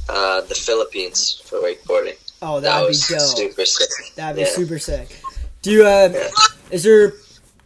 uh, 0.09 0.41
the 0.41 0.55
Philippines 0.55 1.41
for 1.45 1.59
wakeboarding. 1.59 2.15
Oh, 2.41 2.59
That 2.59 2.81
that'd 2.81 2.89
be 2.89 2.97
dope. 3.15 3.21
super 3.21 3.65
sick. 3.65 4.15
That'd 4.15 4.35
be 4.35 4.41
yeah. 4.41 4.47
super 4.49 4.79
sick. 4.79 5.21
Do 5.61 5.71
you? 5.71 5.85
Uh, 5.85 6.09
Yeah. 6.13 6.29
is 6.71 6.83
there 6.83 7.13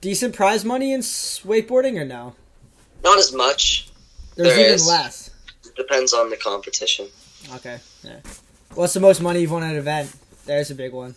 decent 0.02 0.36
prize 0.36 0.64
money 0.64 0.94
in 0.94 1.02
wakeboarding 1.02 2.00
or 2.00 2.06
no? 2.06 2.36
Not 3.04 3.18
as 3.18 3.34
much. 3.34 3.90
There's 4.36 4.50
There 4.50 4.60
even 4.60 4.74
is. 4.76 4.88
less. 4.88 5.30
Depends 5.76 6.14
on 6.14 6.30
the 6.30 6.38
competition. 6.38 7.08
Okay. 7.56 7.80
Yeah. 8.04 8.20
What's 8.76 8.94
the 8.94 9.00
most 9.00 9.20
money 9.22 9.42
you've 9.42 9.52
won 9.52 9.64
at 9.64 9.72
an 9.72 9.78
event? 9.78 10.12
There's 10.46 10.70
a 10.72 10.76
big 10.76 10.94
one. 10.94 11.16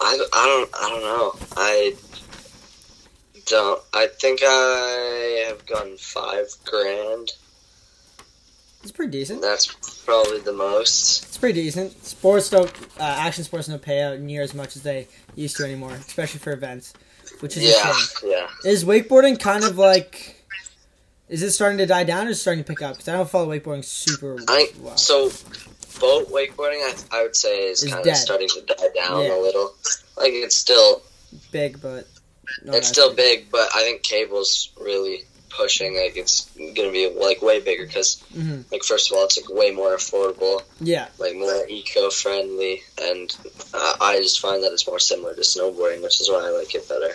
I, 0.00 0.26
I 0.32 0.46
don't 0.46 0.70
I 0.74 0.88
don't 0.88 1.02
know. 1.02 1.34
I 1.56 1.94
don't. 3.46 3.82
I 3.94 4.06
think 4.20 4.40
I 4.42 5.44
have 5.48 5.64
gotten 5.66 5.96
five 5.96 6.46
grand. 6.64 7.32
It's 8.82 8.92
pretty 8.92 9.10
decent. 9.10 9.42
That's 9.42 9.66
probably 10.04 10.40
the 10.40 10.52
most. 10.52 11.24
It's 11.24 11.36
pretty 11.38 11.62
decent. 11.62 12.04
Sports 12.06 12.48
don't, 12.48 12.72
uh, 12.98 13.02
action 13.02 13.42
sports 13.42 13.66
don't 13.66 13.82
pay 13.82 14.02
out 14.02 14.20
near 14.20 14.40
as 14.42 14.54
much 14.54 14.76
as 14.76 14.82
they 14.82 15.08
used 15.34 15.56
to 15.56 15.64
anymore, 15.64 15.92
especially 15.92 16.38
for 16.38 16.52
events, 16.52 16.92
which 17.40 17.56
is 17.56 17.64
a 17.64 17.66
Yeah, 17.72 17.92
shame. 17.92 18.30
yeah. 18.30 18.48
Is 18.70 18.84
wakeboarding 18.84 19.40
kind 19.40 19.64
of 19.64 19.76
like? 19.78 20.36
Is 21.28 21.42
it 21.42 21.50
starting 21.50 21.78
to 21.78 21.86
die 21.86 22.04
down 22.04 22.28
or 22.28 22.30
is 22.30 22.38
it 22.38 22.40
starting 22.40 22.62
to 22.64 22.68
pick 22.68 22.80
up? 22.80 22.94
Because 22.94 23.08
I 23.08 23.12
don't 23.16 23.28
follow 23.28 23.48
wakeboarding 23.48 23.84
super 23.84 24.38
I 24.46 24.70
well. 24.80 24.96
so 24.96 25.30
boat 26.00 26.28
wakeboarding. 26.30 26.80
I, 26.82 26.94
I 27.12 27.22
would 27.22 27.36
say 27.36 27.68
is 27.68 27.82
Is 27.82 27.92
kind 27.92 28.04
dead. 28.04 28.12
of 28.12 28.16
starting 28.16 28.48
to 28.48 28.60
die 28.62 28.88
down 28.94 29.24
Yeah. 29.24 29.36
a 29.36 29.40
little. 29.40 29.74
Like 30.16 30.32
it's 30.32 30.56
still 30.56 31.02
Big, 31.52 31.80
but 31.80 32.06
not 32.64 32.76
it's 32.76 32.88
still 32.88 33.14
big. 33.14 33.40
big, 33.44 33.50
but 33.50 33.68
I 33.74 33.82
think 33.82 34.02
cable's 34.02 34.70
really 34.80 35.24
pushing. 35.50 35.96
Like 35.96 36.16
it's 36.16 36.46
gonna 36.76 36.90
be 36.92 37.08
like 37.10 37.42
way 37.42 37.60
bigger 37.60 37.86
because 37.86 38.22
Mhm. 38.36 38.64
like 38.72 38.82
first 38.84 39.10
of 39.10 39.16
all, 39.16 39.24
it's 39.24 39.36
like 39.38 39.48
way 39.50 39.70
more 39.70 39.94
affordable, 39.96 40.62
Yeah, 40.80 41.08
like 41.18 41.34
more 41.36 41.66
eco 41.68 42.10
friendly, 42.10 42.82
and 43.00 43.34
uh, 43.74 43.94
I 44.00 44.18
just 44.18 44.40
find 44.40 44.62
that 44.64 44.72
it's 44.72 44.86
more 44.86 44.98
similar 44.98 45.34
to 45.34 45.40
snowboarding, 45.42 46.02
which 46.02 46.20
is 46.20 46.28
why 46.30 46.46
I 46.46 46.50
like 46.50 46.74
it 46.74 46.88
better. 46.88 47.14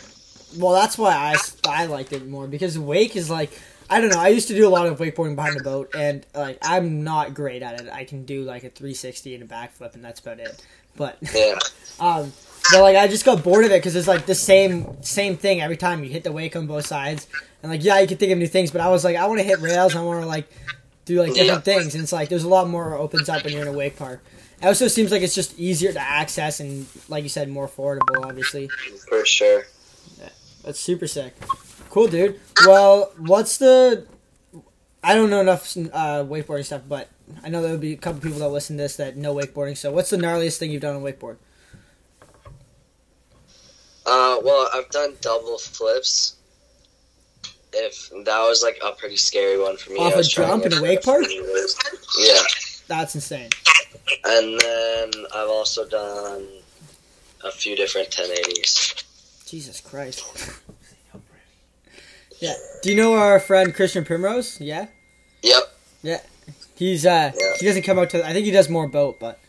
well, 0.58 0.74
that's 0.74 0.98
why 1.00 1.12
I, 1.12 1.36
I 1.68 1.86
liked 1.88 2.14
it 2.14 2.28
more 2.28 2.46
because 2.48 2.78
wake 2.78 3.16
is 3.16 3.30
like 3.30 3.60
I 3.94 4.02
don't 4.02 4.10
know. 4.10 4.20
I 4.20 4.30
used 4.30 4.48
to 4.48 4.56
do 4.56 4.68
a 4.68 4.70
lot 4.70 4.88
of 4.88 4.98
wakeboarding 4.98 5.36
behind 5.36 5.56
the 5.56 5.64
boat, 5.64 5.94
and 5.94 6.26
like 6.34 6.58
I'm 6.64 7.04
not 7.04 7.36
great 7.36 7.62
at 7.62 7.80
it. 7.80 7.90
I 7.92 8.06
can 8.06 8.26
do 8.26 8.44
like 8.44 8.64
a 8.64 8.70
360 8.70 9.36
and 9.36 9.44
a 9.44 9.46
backflip, 9.46 9.94
and 9.94 10.04
that's 10.04 10.20
about 10.20 10.40
it. 10.40 10.66
But 10.96 11.18
Yeah, 11.34 11.60
Um, 12.00 12.32
but 12.72 12.82
like 12.82 12.98
I 12.98 13.08
just 13.08 13.24
got 13.24 13.44
bored 13.44 13.66
of 13.66 13.72
it 13.72 13.76
because 13.76 13.96
it's 13.96 14.08
like 14.08 14.26
the 14.26 14.34
same 14.34 15.04
same 15.04 15.38
thing 15.38 15.62
every 15.62 15.78
time 15.78 16.04
you 16.04 16.10
hit 16.10 16.24
the 16.24 16.32
wake 16.32 16.56
on 16.56 16.66
both 16.66 16.88
sides, 16.88 17.28
and 17.62 17.72
like 17.72 17.84
yeah, 17.84 18.00
you 18.00 18.08
can 18.08 18.18
think 18.18 18.32
of 18.32 18.40
new 18.40 18.48
things, 18.48 18.72
but 18.72 18.82
I 18.82 18.90
was 18.90 19.04
like 19.04 19.16
I 19.16 19.28
want 19.28 19.42
to 19.42 19.46
hit 19.46 19.60
rails, 19.60 19.96
I 19.96 20.02
want 20.02 20.24
to 20.24 20.28
like 20.28 20.50
do 21.06 21.22
like 21.22 21.36
different 21.36 21.64
things, 21.64 21.94
and 21.94 22.04
it's 22.04 22.12
like 22.12 22.30
there's 22.30 22.46
a 22.46 22.50
lot 22.50 22.68
more 22.68 22.96
opens 22.96 23.30
up 23.30 23.44
when 23.44 23.54
you're 23.54 23.62
in 23.62 23.68
a 23.68 23.74
wake 23.74 23.96
park. 23.96 24.24
It 24.60 24.66
also 24.66 24.88
seems 24.88 25.12
like 25.12 25.22
it's 25.22 25.36
just 25.36 25.60
easier 25.60 25.94
to 25.94 26.02
access 26.02 26.60
and 26.60 26.88
like 27.10 27.22
you 27.22 27.30
said, 27.30 27.48
more 27.48 27.68
affordable. 27.68 28.26
Obviously, 28.26 28.70
for 29.08 29.24
sure. 29.24 29.68
that's 30.64 30.80
super 30.80 31.06
sick. 31.06 31.36
Cool, 31.94 32.08
dude. 32.08 32.40
Well, 32.66 33.12
what's 33.20 33.58
the? 33.60 34.08
I 35.04 35.14
don't 35.14 35.30
know 35.30 35.42
enough 35.42 35.78
uh, 35.78 36.26
wakeboarding 36.26 36.66
stuff, 36.66 36.82
but 36.90 37.08
I 37.44 37.50
know 37.50 37.62
there 37.62 37.70
will 37.70 37.78
be 37.78 37.94
a 37.94 37.98
couple 37.98 38.20
people 38.20 38.40
that 38.40 38.50
listen 38.50 38.78
to 38.78 38.82
this 38.82 38.96
that 38.96 39.16
know 39.16 39.36
wakeboarding. 39.36 39.78
So, 39.78 39.92
what's 39.92 40.10
the 40.10 40.18
gnarliest 40.18 40.58
thing 40.58 40.72
you've 40.72 40.82
done 40.82 40.96
on 40.96 41.04
wakeboard? 41.04 41.36
Uh, 44.08 44.40
well, 44.44 44.72
I've 44.74 44.90
done 44.90 45.14
double 45.22 45.60
flips. 45.60 46.36
If 47.74 48.10
that 48.10 48.40
was 48.40 48.64
like 48.64 48.80
a 48.84 48.94
pretty 48.94 49.18
scary 49.18 49.62
one 49.62 49.78
for 49.78 49.92
me. 49.92 50.00
Off 50.00 50.16
I 50.16 50.22
a 50.22 50.24
jump 50.24 50.66
in 50.66 50.74
a 50.74 50.82
wake 50.82 51.04
park? 51.04 51.26
Yeah, 52.20 52.42
That's 52.88 53.14
insane. 53.14 53.52
and 54.26 54.60
then 54.60 55.12
I've 55.36 55.48
also 55.50 55.88
done 55.88 56.48
a 57.44 57.52
few 57.52 57.76
different 57.76 58.10
1080s. 58.10 59.04
Jesus 59.46 59.80
Christ. 59.80 60.60
yeah. 62.44 62.54
Do 62.82 62.90
you 62.90 62.96
know 62.96 63.14
our 63.16 63.40
friend 63.40 63.74
Christian 63.74 64.04
Primrose? 64.04 64.60
Yeah. 64.60 64.88
Yep. 65.42 65.64
Yeah. 66.04 66.20
He's 66.76 67.06
uh 67.06 67.32
Yeah. 67.40 67.54
he 67.60 67.66
doesn't 67.66 67.84
come 67.84 67.98
out 68.00 68.10
to 68.12 68.26
I 68.28 68.34
think 68.34 68.46
he 68.46 68.52
does 68.52 68.70
more 68.70 68.88
boat, 68.88 69.20
but 69.20 69.40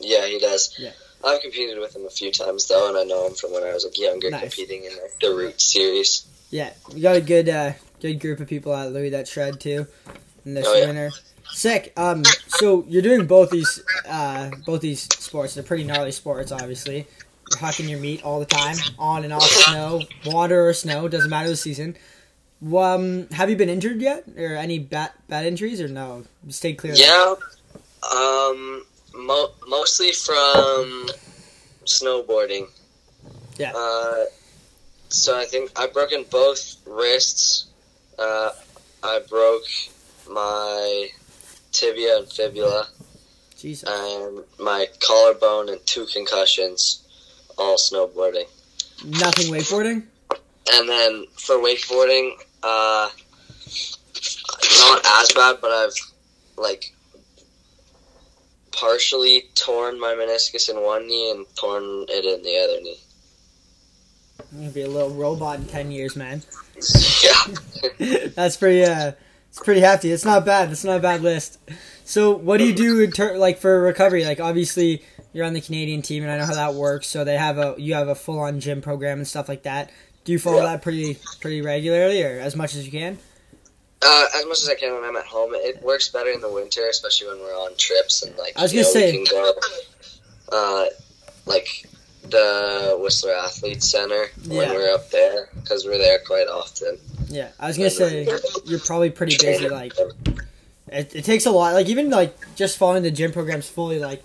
Yeah, 0.00 0.26
he 0.26 0.38
does. 0.38 0.74
Yeah. 0.78 0.90
I've 1.24 1.40
competed 1.40 1.78
with 1.78 1.94
him 1.94 2.04
a 2.04 2.10
few 2.10 2.32
times 2.32 2.66
though, 2.66 2.88
and 2.88 2.98
I 2.98 3.04
know 3.04 3.26
him 3.28 3.34
from 3.34 3.52
when 3.52 3.62
I 3.62 3.72
was 3.72 3.84
like 3.84 3.96
younger, 3.98 4.30
Nice. 4.30 4.40
competing 4.54 4.84
in 4.84 4.90
like, 4.92 5.18
the 5.20 5.32
Root 5.34 5.60
series. 5.60 6.26
yeah, 6.50 6.70
we 6.92 7.00
got 7.00 7.16
a 7.16 7.20
good 7.20 7.48
uh 7.48 7.72
good 8.00 8.18
group 8.20 8.40
of 8.40 8.48
people 8.48 8.74
at 8.74 8.92
Louis 8.92 9.10
that 9.10 9.28
shred 9.28 9.60
too 9.60 9.86
in 10.44 10.54
this 10.54 10.66
Oh, 10.66 10.74
yeah. 10.74 10.86
winter. 10.86 11.10
Sick. 11.52 11.92
Um 11.96 12.24
so 12.48 12.84
you're 12.88 13.02
doing 13.02 13.26
both 13.26 13.50
these 13.50 13.80
uh 14.08 14.50
both 14.66 14.80
these 14.80 15.02
sports. 15.02 15.54
They're 15.54 15.62
pretty 15.62 15.84
gnarly 15.84 16.10
sports 16.12 16.50
obviously. 16.50 17.06
You're 17.50 17.58
hucking 17.60 17.88
your 17.88 18.00
meat 18.00 18.24
all 18.24 18.40
the 18.40 18.46
time, 18.46 18.76
on 18.98 19.24
and 19.24 19.32
off 19.32 19.42
snow, 19.42 20.00
water 20.26 20.66
or 20.68 20.72
snow, 20.72 21.06
doesn't 21.06 21.28
matter 21.30 21.48
the 21.50 21.56
season. 21.56 21.96
Um, 22.64 23.28
have 23.30 23.50
you 23.50 23.56
been 23.56 23.68
injured 23.68 24.00
yet, 24.00 24.24
or 24.36 24.54
any 24.54 24.78
bad 24.78 25.10
bad 25.28 25.46
injuries, 25.46 25.80
or 25.80 25.88
no? 25.88 26.24
Stay 26.48 26.74
clear. 26.74 26.94
Yeah, 26.94 27.34
um, 28.14 28.84
mo- 29.14 29.52
mostly 29.66 30.12
from 30.12 31.08
snowboarding. 31.84 32.68
Yeah. 33.58 33.72
Uh, 33.74 34.24
so 35.08 35.38
I 35.38 35.44
think 35.44 35.72
I've 35.76 35.92
broken 35.92 36.24
both 36.30 36.76
wrists. 36.86 37.66
Uh, 38.18 38.50
I 39.02 39.20
broke 39.28 39.66
my 40.30 41.08
tibia 41.72 42.18
and 42.18 42.28
fibula, 42.28 42.86
Jesus. 43.56 43.88
and 43.88 44.44
my 44.60 44.86
collarbone 45.00 45.68
and 45.68 45.84
two 45.86 46.06
concussions, 46.06 47.02
all 47.58 47.76
snowboarding. 47.76 48.46
Nothing 49.04 49.52
wakeboarding. 49.52 50.04
And 50.72 50.88
then 50.88 51.26
for 51.36 51.56
wakeboarding, 51.56 52.34
uh, 52.62 53.08
not 54.78 55.06
as 55.20 55.32
bad, 55.32 55.56
but 55.60 55.70
I've 55.70 55.94
like 56.56 56.92
partially 58.72 59.44
torn 59.54 60.00
my 60.00 60.14
meniscus 60.14 60.68
in 60.68 60.76
one 60.82 61.06
knee 61.06 61.30
and 61.30 61.46
torn 61.56 61.82
it 62.08 62.24
in 62.24 62.42
the 62.42 62.58
other 62.58 62.80
knee. 62.82 62.98
I'm 64.52 64.58
gonna 64.58 64.70
be 64.70 64.82
a 64.82 64.88
little 64.88 65.10
robot 65.10 65.58
in 65.60 65.66
ten 65.66 65.90
years, 65.90 66.16
man. 66.16 66.42
Yeah. 67.22 68.26
That's 68.34 68.56
pretty. 68.56 68.84
Uh, 68.84 69.12
it's 69.50 69.60
pretty 69.60 69.82
hefty. 69.82 70.10
It's 70.10 70.24
not 70.24 70.44
bad. 70.44 70.72
It's 70.72 70.82
not 70.82 70.96
a 70.96 71.00
bad 71.00 71.20
list. 71.20 71.58
So, 72.04 72.34
what 72.34 72.56
do 72.56 72.64
you 72.64 72.74
do 72.74 73.00
in 73.00 73.12
ter- 73.12 73.36
like 73.36 73.58
for 73.58 73.80
recovery? 73.82 74.24
Like, 74.24 74.40
obviously, 74.40 75.04
you're 75.32 75.44
on 75.44 75.52
the 75.52 75.60
Canadian 75.60 76.02
team, 76.02 76.22
and 76.22 76.32
I 76.32 76.38
know 76.38 76.46
how 76.46 76.54
that 76.54 76.74
works. 76.74 77.06
So 77.06 77.22
they 77.24 77.36
have 77.36 77.58
a 77.58 77.74
you 77.78 77.94
have 77.94 78.08
a 78.08 78.14
full 78.14 78.40
on 78.40 78.60
gym 78.60 78.80
program 78.80 79.18
and 79.18 79.28
stuff 79.28 79.48
like 79.48 79.62
that. 79.64 79.90
Do 80.24 80.32
you 80.32 80.38
follow 80.38 80.58
Yeah. 80.58 80.64
that 80.72 80.82
pretty 80.82 81.18
pretty 81.40 81.60
regularly, 81.62 82.22
or 82.22 82.38
as 82.40 82.54
much 82.56 82.74
as 82.74 82.84
you 82.84 82.92
can? 82.92 83.18
Uh, 84.04 84.26
as 84.36 84.44
much 84.46 84.62
as 84.62 84.68
I 84.68 84.74
can 84.74 84.94
when 84.94 85.04
I'm 85.04 85.16
at 85.16 85.26
home. 85.26 85.52
It 85.54 85.82
works 85.82 86.08
better 86.08 86.30
in 86.30 86.40
the 86.40 86.48
winter, 86.50 86.86
especially 86.88 87.28
when 87.28 87.40
we're 87.40 87.54
on 87.56 87.76
trips 87.76 88.22
and 88.22 88.36
like. 88.36 88.52
I 88.56 88.62
was 88.62 88.72
gonna 88.72 88.82
know, 88.84 88.90
say- 88.90 89.12
we 89.12 89.24
can 89.24 89.36
go, 89.36 89.52
uh, 90.52 90.86
like 91.46 91.86
the 92.28 92.96
Whistler 93.00 93.32
Athletes 93.34 93.88
Center 93.88 94.26
when 94.46 94.68
Yeah. 94.70 94.74
we're 94.74 94.92
up 94.92 95.10
there 95.10 95.48
because 95.60 95.84
we're 95.84 95.98
there 95.98 96.20
quite 96.20 96.46
often. 96.48 96.98
Yeah, 97.28 97.48
I 97.58 97.66
was 97.68 97.76
gonna 97.76 97.90
say 97.90 98.26
you're 98.66 98.78
probably 98.80 99.10
pretty 99.10 99.36
busy. 99.36 99.68
Like, 99.68 99.92
it, 100.88 101.14
it 101.16 101.24
takes 101.24 101.46
a 101.46 101.50
lot. 101.50 101.74
Like 101.74 101.88
even 101.88 102.10
like 102.10 102.36
just 102.56 102.78
following 102.78 103.02
the 103.02 103.10
gym 103.10 103.32
programs 103.32 103.68
fully. 103.68 103.98
Like 103.98 104.22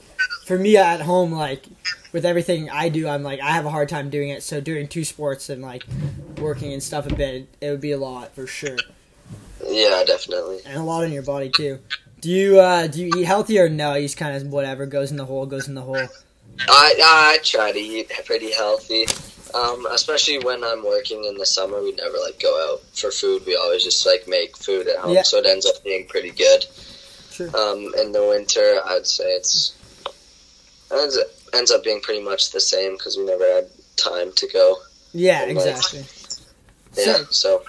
for 0.47 0.57
me 0.57 0.77
at 0.77 1.01
home, 1.01 1.31
like 1.31 1.65
with 2.13 2.25
everything 2.25 2.69
I 2.69 2.89
do, 2.89 3.07
I'm 3.07 3.21
like 3.23 3.39
I 3.41 3.51
have 3.51 3.65
a 3.65 3.69
hard 3.69 3.89
time 3.89 4.09
doing 4.09 4.29
it. 4.29 4.41
So 4.43 4.59
doing 4.61 4.87
two 4.87 5.03
sports 5.03 5.49
and 5.49 5.61
like 5.61 5.83
working 6.39 6.73
and 6.73 6.81
stuff 6.81 7.05
a 7.11 7.13
bit, 7.15 7.47
it 7.61 7.69
would 7.69 7.81
be 7.81 7.91
a 7.91 7.97
lot 7.97 8.33
for 8.33 8.47
sure, 8.47 8.77
Yeah, 9.65 10.03
definitely. 10.05 10.59
and 10.65 10.77
a 10.77 10.83
lot 10.83 11.03
on 11.03 11.11
your 11.11 11.23
body 11.23 11.49
too. 11.49 11.79
Do 12.21 12.29
you 12.31 12.59
uh 12.59 12.87
do 12.87 13.01
you 13.05 13.11
eat 13.17 13.25
healthy 13.25 13.59
or 13.59 13.69
no? 13.69 13.93
You 13.95 14.03
just 14.03 14.17
kind 14.17 14.35
of 14.35 14.47
whatever 14.51 14.85
goes 14.85 15.11
in 15.11 15.17
the 15.17 15.25
hole 15.25 15.45
goes 15.45 15.67
in 15.67 15.75
the 15.75 15.81
hole. 15.81 16.07
I 16.67 16.93
I 17.03 17.37
try 17.43 17.71
to 17.71 17.79
eat 17.79 18.11
pretty 18.25 18.51
healthy, 18.51 19.05
um, 19.53 19.85
especially 19.91 20.39
when 20.39 20.63
I'm 20.63 20.83
working 20.83 21.23
in 21.25 21.37
the 21.37 21.45
summer. 21.45 21.81
We 21.83 21.91
never 21.93 22.17
like 22.25 22.39
go 22.39 22.73
out 22.73 22.81
for 22.97 23.11
food. 23.11 23.43
We 23.45 23.55
always 23.55 23.83
just 23.83 24.05
like 24.07 24.27
make 24.27 24.57
food 24.57 24.87
at 24.87 24.97
home, 24.97 25.13
Yeah. 25.13 25.21
so 25.21 25.37
it 25.37 25.45
ends 25.45 25.65
up 25.67 25.83
being 25.83 26.07
pretty 26.07 26.31
good. 26.31 26.65
Sure. 27.31 27.49
Um, 27.55 27.93
in 28.01 28.11
the 28.13 28.25
winter, 28.27 28.79
I'd 28.85 29.05
say 29.05 29.25
it's 29.35 29.73
ends 30.91 31.17
ends 31.53 31.71
up 31.71 31.83
being 31.83 32.01
pretty 32.01 32.23
much 32.23 32.51
the 32.51 32.59
same 32.59 32.93
because 32.93 33.17
we 33.17 33.25
never 33.25 33.45
had 33.45 33.67
time 33.95 34.31
to 34.33 34.47
go. 34.47 34.75
Yeah, 35.13 35.41
like, 35.41 35.49
exactly. 35.49 35.99
Yeah, 36.97 37.15
So, 37.15 37.23
so 37.29 37.63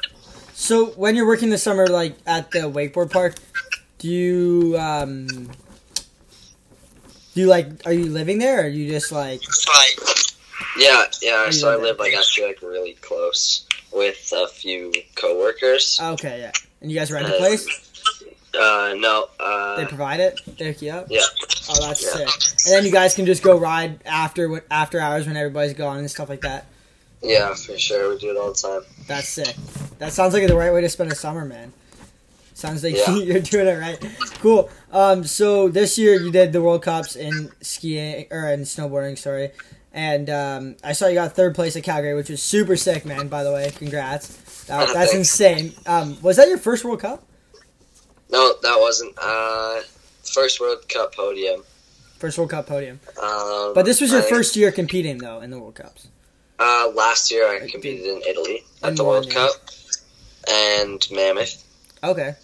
so 0.55 0.87
when 0.97 1.15
you're 1.15 1.27
working 1.27 1.51
this 1.51 1.63
summer, 1.63 1.87
like 1.87 2.17
at 2.27 2.51
the 2.51 2.61
wakeboard 2.61 3.11
park, 3.11 3.37
do 3.99 4.09
you 4.09 4.77
um 4.79 5.27
do 7.35 7.41
you 7.43 7.47
like 7.47 7.69
are 7.87 7.93
you 7.93 8.07
living 8.07 8.39
there 8.39 8.61
or 8.61 8.65
are 8.65 8.69
you 8.69 8.89
just 8.91 9.13
like 9.13 9.41
yeah, 10.77 11.05
yeah. 11.23 11.51
So 11.51 11.71
I 11.71 11.77
live 11.77 11.99
like 11.99 12.15
actually 12.15 12.49
like 12.49 12.63
really 12.63 12.95
close 12.95 13.67
with 13.93 14.33
a 14.37 14.47
few 14.49 14.93
coworkers. 15.15 15.99
okay 16.01 16.41
yeah 16.41 16.53
and 16.81 16.91
you 16.93 16.99
guys 16.99 17.11
rent 17.11 17.27
a 17.27 17.35
Uh, 17.35 17.39
place 17.39 17.67
Uh, 18.55 18.95
no, 18.97 19.29
Uh, 19.39 19.77
they 19.77 19.85
provide 19.85 20.21
it 20.21 20.41
they 20.59 20.67
hook 20.73 20.81
you 20.83 20.91
up 20.91 21.07
yeah. 21.11 21.21
oh 21.71 21.87
that's 21.87 22.03
Yeah. 22.03 22.27
sick 22.27 22.67
and 22.67 22.75
then 22.75 22.85
you 22.87 22.91
guys 22.93 23.15
can 23.15 23.27
just 23.27 23.43
go 23.43 23.57
ride 23.59 24.01
after 24.07 24.49
what 24.49 24.65
after 24.71 24.99
hours 25.01 25.27
when 25.27 25.37
everybody's 25.37 25.75
gone 25.75 25.99
and 25.99 26.11
stuff 26.11 26.29
like 26.29 26.41
that 26.43 26.67
Yeah, 27.23 27.53
for 27.55 27.77
sure. 27.79 28.09
We 28.11 28.19
do 28.19 28.31
it 28.31 28.37
all 28.37 28.53
the 28.53 28.55
time. 28.59 28.83
that's 29.07 29.29
sick 29.29 29.55
that 29.99 30.13
sounds 30.13 30.33
like 30.35 30.47
the 30.47 30.57
right 30.57 30.73
way 30.73 30.81
to 30.81 30.89
spend 30.89 31.13
a 31.13 31.15
summer 31.15 31.45
man 31.45 31.73
sounds 32.55 32.83
like 32.83 32.97
Yeah. 32.97 33.15
you're 33.17 33.41
doing 33.41 33.67
it 33.69 33.79
right 33.79 33.99
cool 34.41 34.71
um 34.93 35.25
so 35.25 35.69
this 35.69 35.99
year 35.99 36.15
you 36.21 36.33
did 36.33 36.53
the 36.53 36.63
world 36.63 36.83
cups 36.83 37.17
in 37.17 37.51
skiing 37.61 38.27
or 38.31 38.49
in 38.49 38.61
snowboarding 38.63 39.19
sorry 39.19 39.51
and 39.93 40.29
um, 40.31 40.77
I 40.85 40.93
saw 40.93 41.07
you 41.09 41.15
got 41.15 41.35
third 41.35 41.55
place 41.57 41.75
at 41.75 41.83
Calgary, 41.83 42.15
which 42.15 42.29
was 42.29 42.41
super 42.43 42.77
sick, 42.77 43.05
man. 43.07 43.27
By 43.29 43.43
the 43.43 43.51
way, 43.51 43.73
congrats. 43.75 44.65
That, 44.67 44.89
that's 44.93 45.13
Thanks. 45.13 45.15
insane. 45.15 45.73
Um, 45.87 46.21
was 46.23 46.37
that 46.37 46.47
your 46.47 46.59
first 46.59 46.85
World 46.85 47.01
Cup? 47.01 47.25
No, 48.31 48.55
that 48.63 48.77
wasn't. 48.79 49.15
Uh, 49.21 49.81
first 50.23 50.61
World 50.61 50.89
Cup 50.89 51.15
podium. 51.15 51.63
First 52.19 52.37
World 52.39 52.51
Cup 52.51 52.67
podium. 52.67 53.01
Um, 53.23 53.73
But 53.75 53.85
this 53.85 54.01
was 54.01 54.11
your 54.11 54.23
I 54.23 54.29
first 54.29 54.57
year 54.57 54.71
competing, 54.73 55.19
though, 55.19 55.41
in 55.41 55.51
the 55.51 55.59
World 55.59 55.77
Cups. 55.77 56.09
Uh, 56.59 56.91
last 56.95 57.31
year 57.31 57.49
I 57.49 57.69
competed 57.69 58.05
in 58.07 58.21
Italy 58.29 58.65
at 58.83 58.97
the 58.97 59.05
World 59.05 59.31
Cup 59.31 59.53
and 60.51 61.07
Mammoth, 61.13 61.63
Okay. 62.03 62.35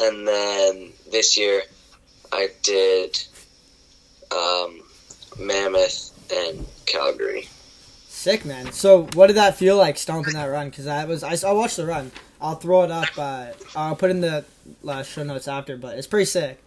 and 0.00 0.28
then 0.28 0.92
this 1.10 1.38
year 1.38 1.62
I 2.30 2.50
did 2.62 3.18
um, 4.30 4.82
Mammoth 5.38 6.10
and 6.30 6.66
Calgary. 6.84 7.48
Sick, 8.08 8.44
man. 8.44 8.72
So, 8.72 9.04
what 9.14 9.28
did 9.28 9.36
that 9.36 9.56
feel 9.56 9.76
like 9.78 9.96
stomping 9.98 10.34
that 10.34 10.44
run? 10.46 10.68
Because 10.68 10.86
I 10.86 11.04
was, 11.06 11.22
I, 11.22 11.36
I 11.48 11.52
watched 11.52 11.76
the 11.78 11.86
run. 11.86 12.10
I'll 12.40 12.56
throw 12.56 12.82
it 12.84 12.90
up. 12.90 13.08
Uh, 13.16 13.46
I'll 13.76 13.96
put 13.96 14.10
in 14.10 14.20
the 14.20 14.44
uh, 14.86 15.02
show 15.02 15.22
notes 15.22 15.48
after, 15.48 15.76
but 15.76 15.96
it's 15.98 16.06
pretty 16.06 16.26
sick. 16.26 16.60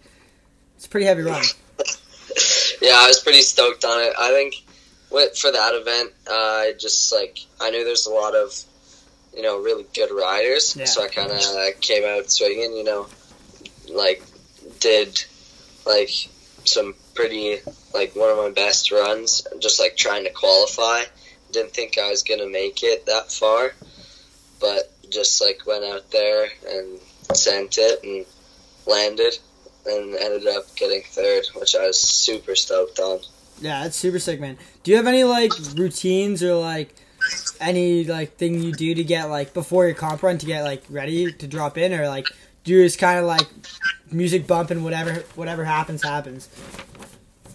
It's 0.76 0.86
a 0.86 0.90
pretty 0.90 1.06
heavy 1.06 1.24
run. 1.24 1.44
yeah, 2.82 2.94
I 2.96 3.08
was 3.08 3.20
pretty 3.20 3.42
stoked 3.42 3.84
on 3.86 4.02
it. 4.02 4.14
I 4.20 4.30
think 4.32 4.56
for 5.40 5.52
that 5.52 5.74
event, 5.76 6.13
uh, 6.30 6.34
I 6.34 6.74
just 6.80 7.13
like 7.13 7.39
I 7.62 7.70
knew 7.72 7.84
there's 7.84 8.06
a 8.08 8.12
lot 8.12 8.36
of 8.36 8.54
you 9.36 9.41
know 9.41 9.60
really 9.62 9.86
good 9.94 10.12
riders, 10.12 10.76
Yeah. 10.76 10.86
so 10.86 11.04
I 11.04 11.08
kind 11.08 11.32
of 11.32 11.38
uh, 11.39 11.65
came 11.82 12.04
out 12.06 12.30
swinging. 12.32 12.76
You 12.76 12.84
know, 12.84 13.08
like 13.91 14.24
did 14.80 15.24
like 15.86 16.10
some 16.65 16.94
pretty 17.15 17.58
like 17.94 18.15
one 18.15 18.30
of 18.30 18.38
my 18.38 18.52
best 18.52 18.91
runs, 18.91 19.48
just 19.60 19.80
like 19.80 19.96
trying 19.98 20.24
to 20.26 20.32
qualify. 20.32 21.02
Didn't 21.52 21.72
think 21.74 21.98
I 21.98 22.10
was 22.10 22.24
gonna 22.24 22.48
make 22.48 22.84
it 22.84 23.06
that 23.06 23.32
far, 23.32 23.74
but 24.60 24.91
just 25.10 25.41
like 25.41 25.65
went 25.65 25.84
out 25.86 26.10
there 26.12 26.48
and 26.67 27.00
sent 27.34 27.78
it 27.78 28.04
and 28.04 28.26
landed 28.86 29.38
and 29.86 30.15
ended 30.15 30.48
up 30.48 30.76
getting 30.76 31.02
third, 31.02 31.46
which 31.56 31.76
I 31.76 31.88
was 31.88 32.00
super 32.00 32.56
stoked 32.56 33.00
on. 33.00 33.20
Yeah, 33.60 33.84
that's 33.84 33.96
super 33.96 34.20
sick, 34.20 34.39
man. 34.39 34.58
Do 34.84 34.91
you 34.91 34.98
have 34.98 35.08
any 35.08 35.24
like 35.24 35.52
routines 35.76 36.43
or 36.43 36.56
like 36.56 36.93
any 37.60 38.04
like 38.04 38.36
thing 38.36 38.62
you 38.62 38.72
do 38.72 38.93
to 38.93 39.04
get 39.04 39.26
like 39.26 39.54
before 39.54 39.86
your 39.86 39.96
comp 39.96 40.24
run 40.24 40.38
to 40.38 40.46
get 40.46 40.63
like 40.63 40.84
ready 40.89 41.32
to 41.32 41.48
drop 41.48 41.78
in, 41.78 41.93
or 41.93 42.08
like 42.08 42.28
do 42.63 42.74
you 42.74 42.84
just 42.84 43.00
kind 43.00 43.20
of 43.20 43.26
like 43.26 43.48
music 44.12 44.46
bumping 44.46 44.84
whatever 44.84 45.24
whatever 45.36 45.65
happens 45.65 46.04
happens? 46.04 46.50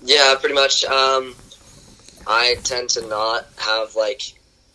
Yeah, 0.03 0.35
pretty 0.41 0.55
much. 0.55 0.85
Um, 0.85 1.35
I 2.27 2.57
tend 2.65 2.91
to 2.91 3.07
not 3.07 3.47
have 3.59 3.95
like 3.95 4.23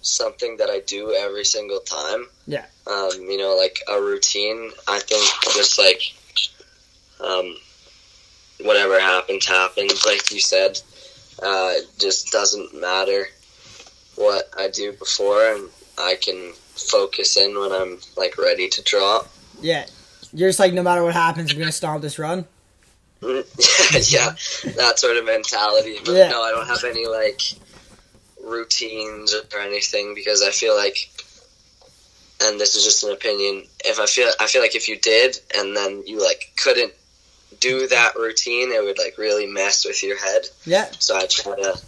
something 0.08 0.58
that 0.58 0.70
I 0.70 0.80
do 0.88 1.14
every 1.14 1.46
single 1.46 1.80
time. 1.80 2.28
Yeah. 2.48 2.66
Um, 2.88 3.10
you 3.20 3.38
know, 3.38 3.56
like 3.56 3.80
a 3.88 4.02
routine. 4.02 4.72
I 4.88 5.00
think 5.00 5.24
just 5.54 5.78
like 5.78 6.02
um, 7.20 7.56
whatever 8.62 9.00
happens, 9.00 9.46
happens. 9.46 10.06
Like 10.06 10.32
you 10.32 10.40
said, 10.40 10.80
uh, 11.44 11.72
it 11.78 11.88
just 12.00 12.32
doesn't 12.32 12.80
matter 12.80 13.28
what 14.16 14.50
I 14.58 14.70
do 14.70 14.94
before, 14.94 15.46
and 15.54 15.70
I 15.98 16.16
can 16.22 16.54
focus 16.76 17.38
in 17.38 17.60
when 17.60 17.72
I'm 17.72 18.00
like 18.16 18.38
ready 18.38 18.70
to 18.70 18.82
drop. 18.84 19.30
Yeah, 19.62 19.86
you're 20.34 20.50
just 20.50 20.60
like 20.60 20.74
no 20.74 20.84
matter 20.84 21.04
what 21.04 21.14
happens, 21.14 21.52
I'm 21.52 21.60
gonna 21.60 21.72
stomp 21.72 22.02
this 22.02 22.18
run. 22.18 22.46
yeah, 23.22 24.36
that 24.76 24.94
sort 24.98 25.18
of 25.18 25.26
mentality. 25.26 25.98
But 26.06 26.14
Yeah. 26.14 26.30
no, 26.30 26.44
I 26.44 26.52
don't 26.52 26.68
have 26.68 26.84
any 26.84 27.08
like 27.08 27.42
routines 28.48 29.34
or 29.34 29.60
anything 29.60 30.14
because 30.16 30.42
I 30.42 30.52
feel 30.52 30.76
like, 30.76 30.98
and 32.44 32.60
this 32.60 32.76
is 32.76 32.84
just 32.84 33.04
an 33.04 33.12
opinion. 33.12 33.66
If 33.86 34.00
I 34.00 34.06
feel, 34.06 34.30
I 34.40 34.48
feel 34.48 34.62
like 34.62 34.76
if 34.76 34.88
you 34.88 34.98
did 34.98 35.38
and 35.56 35.76
then 35.76 36.04
you 36.06 36.22
like 36.24 36.54
couldn't 36.62 36.94
do 37.60 37.88
that 37.88 38.16
routine, 38.16 38.72
it 38.72 38.84
would 38.84 38.98
like 38.98 39.18
really 39.18 39.48
mess 39.48 39.86
with 39.86 40.04
your 40.04 40.18
head. 40.18 40.44
Yeah, 40.66 40.86
So 41.00 41.16
I 41.18 41.26
try 41.28 41.56
to 41.56 41.80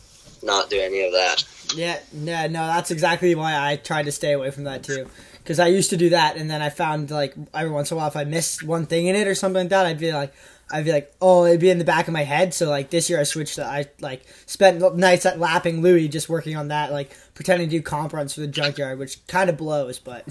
not 0.42 0.70
do 0.70 0.80
any 0.80 1.04
of 1.06 1.12
that. 1.12 1.44
yeah, 1.76 2.00
yeah. 2.14 2.48
No, 2.48 2.66
that's 2.66 2.92
exactly 2.92 3.36
why 3.36 3.54
I 3.56 3.76
tried 3.76 4.06
to 4.06 4.12
stay 4.12 4.32
away 4.34 4.52
from 4.52 4.64
that 4.64 4.84
too. 4.84 5.08
Because 5.38 5.60
I 5.60 5.68
used 5.68 5.90
to 5.92 5.98
do 5.98 6.10
that, 6.10 6.38
and 6.38 6.50
then 6.50 6.62
I 6.62 6.70
found 6.70 7.12
like 7.12 7.34
every 7.54 7.72
once 7.72 7.92
in 7.92 7.96
a 7.96 8.00
while, 8.00 8.08
if 8.08 8.16
I 8.16 8.24
missed 8.24 8.64
one 8.64 8.86
thing 8.86 9.08
in 9.08 9.16
it 9.16 9.28
or 9.28 9.36
something 9.36 9.64
like 9.64 9.70
that, 9.70 9.86
I'd 9.86 10.00
be 10.00 10.12
like, 10.14 10.34
I'd 10.72 10.86
be 10.86 10.92
like, 10.92 11.14
oh, 11.22 11.46
it'd 11.46 11.60
be 11.60 11.70
in 11.70 11.80
the 11.80 11.86
back 11.86 12.08
of 12.08 12.14
my 12.14 12.24
head. 12.24 12.54
So 12.54 12.70
like 12.70 12.90
this 12.90 13.10
year, 13.10 13.20
I 13.20 13.24
switched. 13.24 13.56
To, 13.56 13.66
I 13.66 13.86
like 14.00 14.24
spent 14.46 14.96
nights 14.96 15.26
at 15.26 15.40
lapping 15.40 15.82
Louis, 15.82 16.08
just 16.08 16.30
working 16.30 16.56
on 16.56 16.68
that, 16.68 16.92
like 16.92 17.16
pretending 17.34 17.70
to 17.70 17.78
do 17.78 17.82
comp 17.82 18.14
runs 18.14 18.34
for 18.34 18.42
the 18.42 18.48
junkyard, 18.48 19.00
which 19.00 19.26
kind 19.28 19.50
of 19.50 19.58
blows, 19.58 20.00
but 20.00 20.26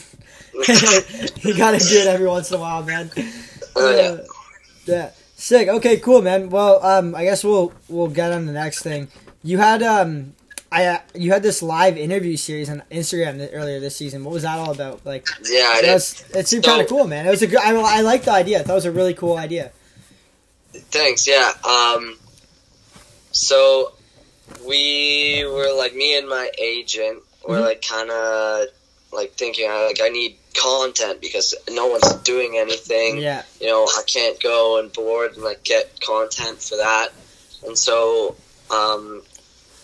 you 0.55 1.57
gotta 1.57 1.79
do 1.79 1.99
it 1.99 2.07
every 2.07 2.27
once 2.27 2.51
in 2.51 2.57
a 2.57 2.61
while, 2.61 2.83
man. 2.85 3.11
Oh, 3.75 3.97
yeah. 3.97 4.09
Uh, 4.09 4.25
yeah. 4.87 5.11
Sick. 5.35 5.69
Okay, 5.69 5.99
cool, 5.99 6.21
man. 6.21 6.51
Well, 6.51 6.85
um, 6.85 7.15
I 7.15 7.25
guess 7.25 7.45
we'll 7.45 7.73
we'll 7.89 8.09
get 8.09 8.33
on 8.33 8.47
the 8.47 8.53
next 8.53 8.83
thing. 8.83 9.09
You 9.43 9.59
had 9.59 9.83
um, 9.83 10.35
I 10.71 10.87
uh, 10.87 10.99
you 11.15 11.33
had 11.33 11.43
this 11.43 11.63
live 11.63 11.97
interview 11.97 12.37
series 12.37 12.69
on 12.69 12.83
Instagram 12.91 13.39
th- 13.39 13.51
earlier 13.55 13.81
this 13.81 13.97
season. 13.97 14.25
What 14.25 14.35
was 14.35 14.43
that 14.43 14.59
all 14.59 14.71
about? 14.71 15.05
Like, 15.07 15.27
Yeah, 15.45 15.79
it 15.79 15.93
was, 15.93 16.25
it 16.35 16.49
seemed 16.49 16.65
kind 16.65 16.83
of 16.83 16.89
cool, 16.89 17.07
man. 17.07 17.27
It 17.27 17.31
was 17.31 17.43
a 17.43 17.47
good. 17.47 17.61
I, 17.61 17.75
I 17.75 18.01
liked 18.03 18.27
the 18.27 18.33
idea. 18.33 18.63
That 18.63 18.75
was 18.75 18.85
a 18.85 18.93
really 18.93 19.15
cool 19.15 19.37
idea. 19.37 19.73
Thanks. 20.73 21.27
Yeah. 21.27 21.53
Um. 21.65 22.17
So 23.33 23.93
we 24.67 25.45
were 25.47 25.73
like 25.77 25.95
me 25.95 26.17
and 26.19 26.29
my 26.29 26.51
agent 26.59 27.23
were 27.47 27.57
Mhm. 27.59 27.63
like 27.65 27.83
kind 27.83 28.11
of 28.11 28.67
like 29.13 29.35
thinking 29.35 29.69
I 29.71 29.87
like 29.87 30.01
I 30.03 30.09
need 30.09 30.37
content 30.55 31.21
because 31.21 31.55
no 31.71 31.87
one's 31.87 32.13
doing 32.25 32.57
anything. 32.57 33.19
Yeah. 33.19 33.43
You 33.61 33.69
know, 33.69 33.85
I 33.85 34.03
can't 34.07 34.41
go 34.41 34.79
and 34.79 34.93
board 34.93 35.35
and 35.35 35.43
like 35.43 35.63
get 35.65 36.01
content 36.01 36.63
for 36.63 36.77
that, 36.77 37.13
and 37.67 37.79
so 37.79 38.37
um, 38.71 39.23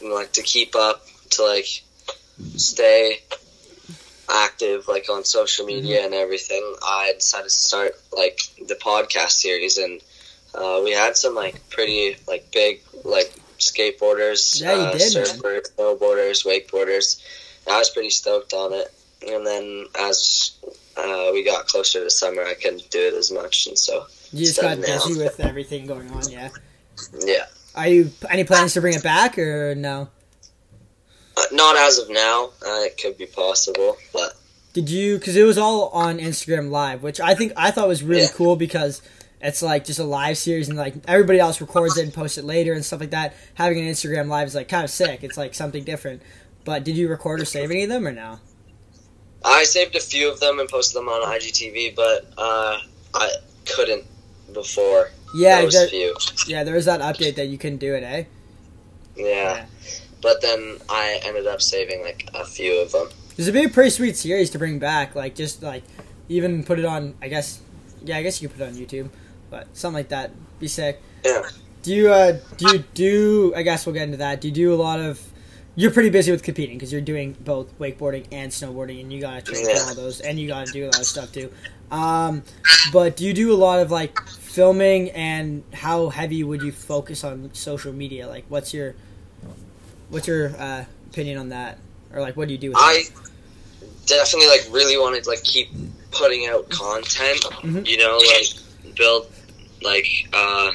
you 0.00 0.08
know, 0.08 0.14
like 0.14 0.32
to 0.32 0.42
keep 0.42 0.74
up 0.76 1.06
to 1.30 1.44
like 1.44 1.66
stay 2.56 3.20
active 4.28 4.88
like 4.88 5.08
on 5.10 5.24
social 5.24 5.66
media 5.66 6.02
and 6.04 6.14
everything 6.14 6.74
i 6.82 7.12
decided 7.14 7.44
to 7.44 7.50
start 7.50 7.94
like 8.16 8.40
the 8.66 8.74
podcast 8.74 9.32
series 9.32 9.76
and 9.76 10.00
uh, 10.54 10.80
we 10.84 10.92
had 10.92 11.16
some 11.16 11.34
like 11.34 11.68
pretty 11.70 12.16
like 12.28 12.50
big 12.52 12.80
like 13.04 13.32
skateboarders, 13.58 14.60
Yeah, 14.60 14.74
you 14.74 14.80
uh, 14.82 14.92
did, 14.92 15.14
man. 15.14 15.24
surfers, 15.24 15.74
snowboarders, 15.76 16.44
wakeboarders. 16.46 17.22
I 17.70 17.78
was 17.78 17.90
pretty 17.90 18.10
stoked 18.10 18.52
on 18.52 18.72
it. 18.72 18.92
And 19.26 19.46
then 19.46 19.86
as 19.98 20.52
uh, 20.96 21.30
we 21.32 21.44
got 21.44 21.66
closer 21.66 22.04
to 22.04 22.10
summer, 22.10 22.42
I 22.42 22.54
couldn't 22.54 22.90
do 22.90 22.98
it 23.00 23.14
as 23.14 23.30
much, 23.32 23.66
and 23.66 23.78
so 23.78 24.04
You 24.32 24.44
just 24.44 24.60
got 24.60 24.78
busy 24.80 25.16
with 25.18 25.40
everything 25.40 25.86
going 25.86 26.10
on. 26.10 26.28
Yeah. 26.30 26.50
yeah. 27.20 27.46
Are 27.74 27.88
you 27.88 28.10
any 28.30 28.44
plans 28.44 28.74
to 28.74 28.80
bring 28.80 28.94
it 28.94 29.02
back 29.02 29.38
or 29.38 29.74
no? 29.74 30.08
Uh, 31.36 31.42
not 31.52 31.76
as 31.76 31.98
of 31.98 32.10
now. 32.10 32.50
Uh, 32.64 32.82
it 32.84 32.98
could 33.00 33.16
be 33.18 33.26
possible, 33.26 33.96
but 34.12 34.34
Did 34.74 34.88
you? 34.90 35.18
Because 35.18 35.36
it 35.36 35.42
was 35.44 35.58
all 35.58 35.88
on 35.88 36.18
Instagram 36.18 36.70
Live, 36.70 37.02
which 37.02 37.18
I 37.18 37.34
think 37.34 37.52
I 37.56 37.70
thought 37.70 37.88
was 37.88 38.02
really 38.02 38.22
Yeah. 38.22 38.28
cool 38.34 38.54
because 38.56 39.00
it's 39.44 39.62
like 39.62 39.84
just 39.84 40.00
a 40.00 40.04
live 40.04 40.36
series 40.38 40.68
and 40.68 40.76
like 40.76 40.94
everybody 41.06 41.38
else 41.38 41.60
records 41.60 41.96
it 41.98 42.02
and 42.04 42.12
posts 42.12 42.38
it 42.38 42.44
later 42.44 42.72
and 42.72 42.84
stuff 42.84 42.98
like 43.00 43.10
that. 43.10 43.34
Having 43.54 43.80
an 43.80 43.92
Instagram 43.92 44.26
Live 44.28 44.48
is 44.48 44.54
like 44.54 44.68
kind 44.68 44.82
of 44.84 44.90
sick. 44.90 45.22
It's 45.22 45.36
like 45.36 45.54
something 45.54 45.84
different. 45.84 46.22
But 46.64 46.82
did 46.82 46.96
you 46.96 47.08
record 47.08 47.40
or 47.40 47.44
save 47.44 47.70
any 47.70 47.82
of 47.84 47.90
them 47.90 48.06
or 48.06 48.12
no? 48.12 48.38
I 49.44 49.64
saved 49.64 49.94
a 49.94 50.00
few 50.00 50.30
of 50.32 50.40
them 50.40 50.58
and 50.58 50.68
posted 50.68 50.96
them 50.98 51.08
on 51.08 51.22
IGTV, 51.38 51.94
but 51.94 52.26
uh, 52.38 52.78
I 53.12 53.30
couldn't 53.66 54.04
before 54.54 55.10
Yeah, 55.34 55.60
those 55.60 55.74
there, 55.74 55.88
few. 55.88 56.16
yeah. 56.46 56.64
There 56.64 56.74
was 56.74 56.86
that 56.86 57.00
update 57.00 57.36
that 57.36 57.46
you 57.48 57.58
couldn't 57.58 57.78
do 57.78 57.94
it, 57.94 58.02
eh? 58.02 58.24
Yeah. 59.16 59.66
But 60.22 60.40
then 60.40 60.78
I 60.88 61.20
ended 61.24 61.46
up 61.46 61.60
saving 61.60 62.02
like 62.02 62.30
a 62.34 62.44
few 62.46 62.80
of 62.80 62.92
them. 62.92 63.08
This 63.36 63.44
would 63.46 63.52
be 63.54 63.64
a 63.64 63.68
pretty 63.68 63.90
sweet 63.90 64.16
series 64.16 64.48
to 64.50 64.58
bring 64.58 64.78
back. 64.78 65.14
Like 65.14 65.34
just 65.34 65.62
like 65.62 65.82
even 66.30 66.64
put 66.64 66.78
it 66.78 66.84
on. 66.86 67.14
I 67.20 67.28
guess. 67.28 67.60
Yeah, 68.02 68.16
I 68.18 68.22
guess 68.22 68.40
you 68.40 68.48
could 68.48 68.58
put 68.58 68.64
it 68.64 68.68
on 68.68 68.74
YouTube, 68.74 69.08
but 69.54 69.68
something 69.76 69.94
like 70.00 70.08
that 70.08 70.32
be 70.58 70.66
sick. 70.66 71.00
Yeah. 71.24 71.42
Do 71.82 71.94
you 71.94 72.12
uh 72.12 72.38
do 72.56 72.72
you 72.72 72.78
do? 72.94 73.52
I 73.54 73.62
guess 73.62 73.86
we'll 73.86 73.94
get 73.94 74.02
into 74.02 74.16
that. 74.16 74.40
Do 74.40 74.48
you 74.48 74.54
do 74.54 74.74
a 74.74 74.80
lot 74.88 74.98
of? 74.98 75.20
You're 75.76 75.90
pretty 75.92 76.10
busy 76.10 76.30
with 76.32 76.42
competing 76.42 76.76
because 76.76 76.92
you're 76.92 77.00
doing 77.00 77.36
both 77.40 77.76
wakeboarding 77.78 78.26
and 78.32 78.50
snowboarding, 78.50 79.00
and 79.00 79.12
you 79.12 79.20
gotta 79.20 79.42
train 79.42 79.66
Yeah. 79.68 79.84
all 79.86 79.94
those, 79.94 80.20
and 80.20 80.38
you 80.40 80.48
gotta 80.48 80.70
do 80.72 80.84
a 80.84 80.86
lot 80.86 80.98
of 81.00 81.06
stuff 81.06 81.30
too. 81.32 81.52
Um, 81.90 82.42
but 82.92 83.16
do 83.16 83.24
you 83.24 83.32
do 83.32 83.52
a 83.52 83.58
lot 83.66 83.78
of 83.80 83.90
like 83.92 84.18
filming, 84.28 85.10
and 85.12 85.62
how 85.72 86.08
heavy 86.08 86.42
would 86.42 86.62
you 86.62 86.72
focus 86.72 87.22
on 87.22 87.50
social 87.54 87.92
media? 87.92 88.26
Like, 88.26 88.44
what's 88.48 88.74
your 88.74 88.94
what's 90.10 90.26
your 90.26 90.50
uh, 90.58 90.84
opinion 91.10 91.38
on 91.38 91.48
that, 91.50 91.78
or 92.12 92.20
like 92.20 92.36
what 92.36 92.48
do 92.48 92.54
you 92.54 92.58
do 92.58 92.68
with 92.70 92.78
I 92.80 93.02
definitely 94.06 94.48
like 94.48 94.66
really 94.70 94.96
wanted 94.98 95.22
to 95.24 95.30
like 95.30 95.42
keep 95.44 95.68
putting 96.12 96.46
out 96.46 96.68
content. 96.70 97.40
Mhm. 97.62 97.86
You 97.86 97.98
know, 97.98 98.18
like 98.34 98.46
build 98.96 99.26
like 99.84 100.28
uh, 100.32 100.70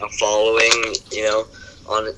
a 0.00 0.08
following. 0.18 0.94
You 1.12 1.24
know, 1.24 1.46
on 1.86 2.12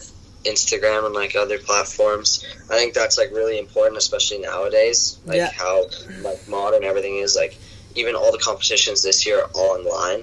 Instagram 0.46 1.06
and 1.06 1.14
like 1.14 1.36
other 1.36 1.58
platforms. 1.58 2.44
I 2.70 2.76
think 2.76 2.94
that's 2.94 3.18
like 3.18 3.30
really 3.32 3.58
important, 3.58 3.98
especially 3.98 4.38
nowadays. 4.38 5.18
Like 5.26 5.38
Yeah. 5.38 5.50
how 5.50 5.86
like 6.22 6.48
modern 6.48 6.84
everything 6.84 7.16
is. 7.16 7.36
Like 7.36 7.56
even 7.94 8.14
all 8.14 8.32
the 8.32 8.38
competitions 8.38 9.02
this 9.02 9.26
year 9.26 9.40
are 9.40 9.50
online. 9.54 10.22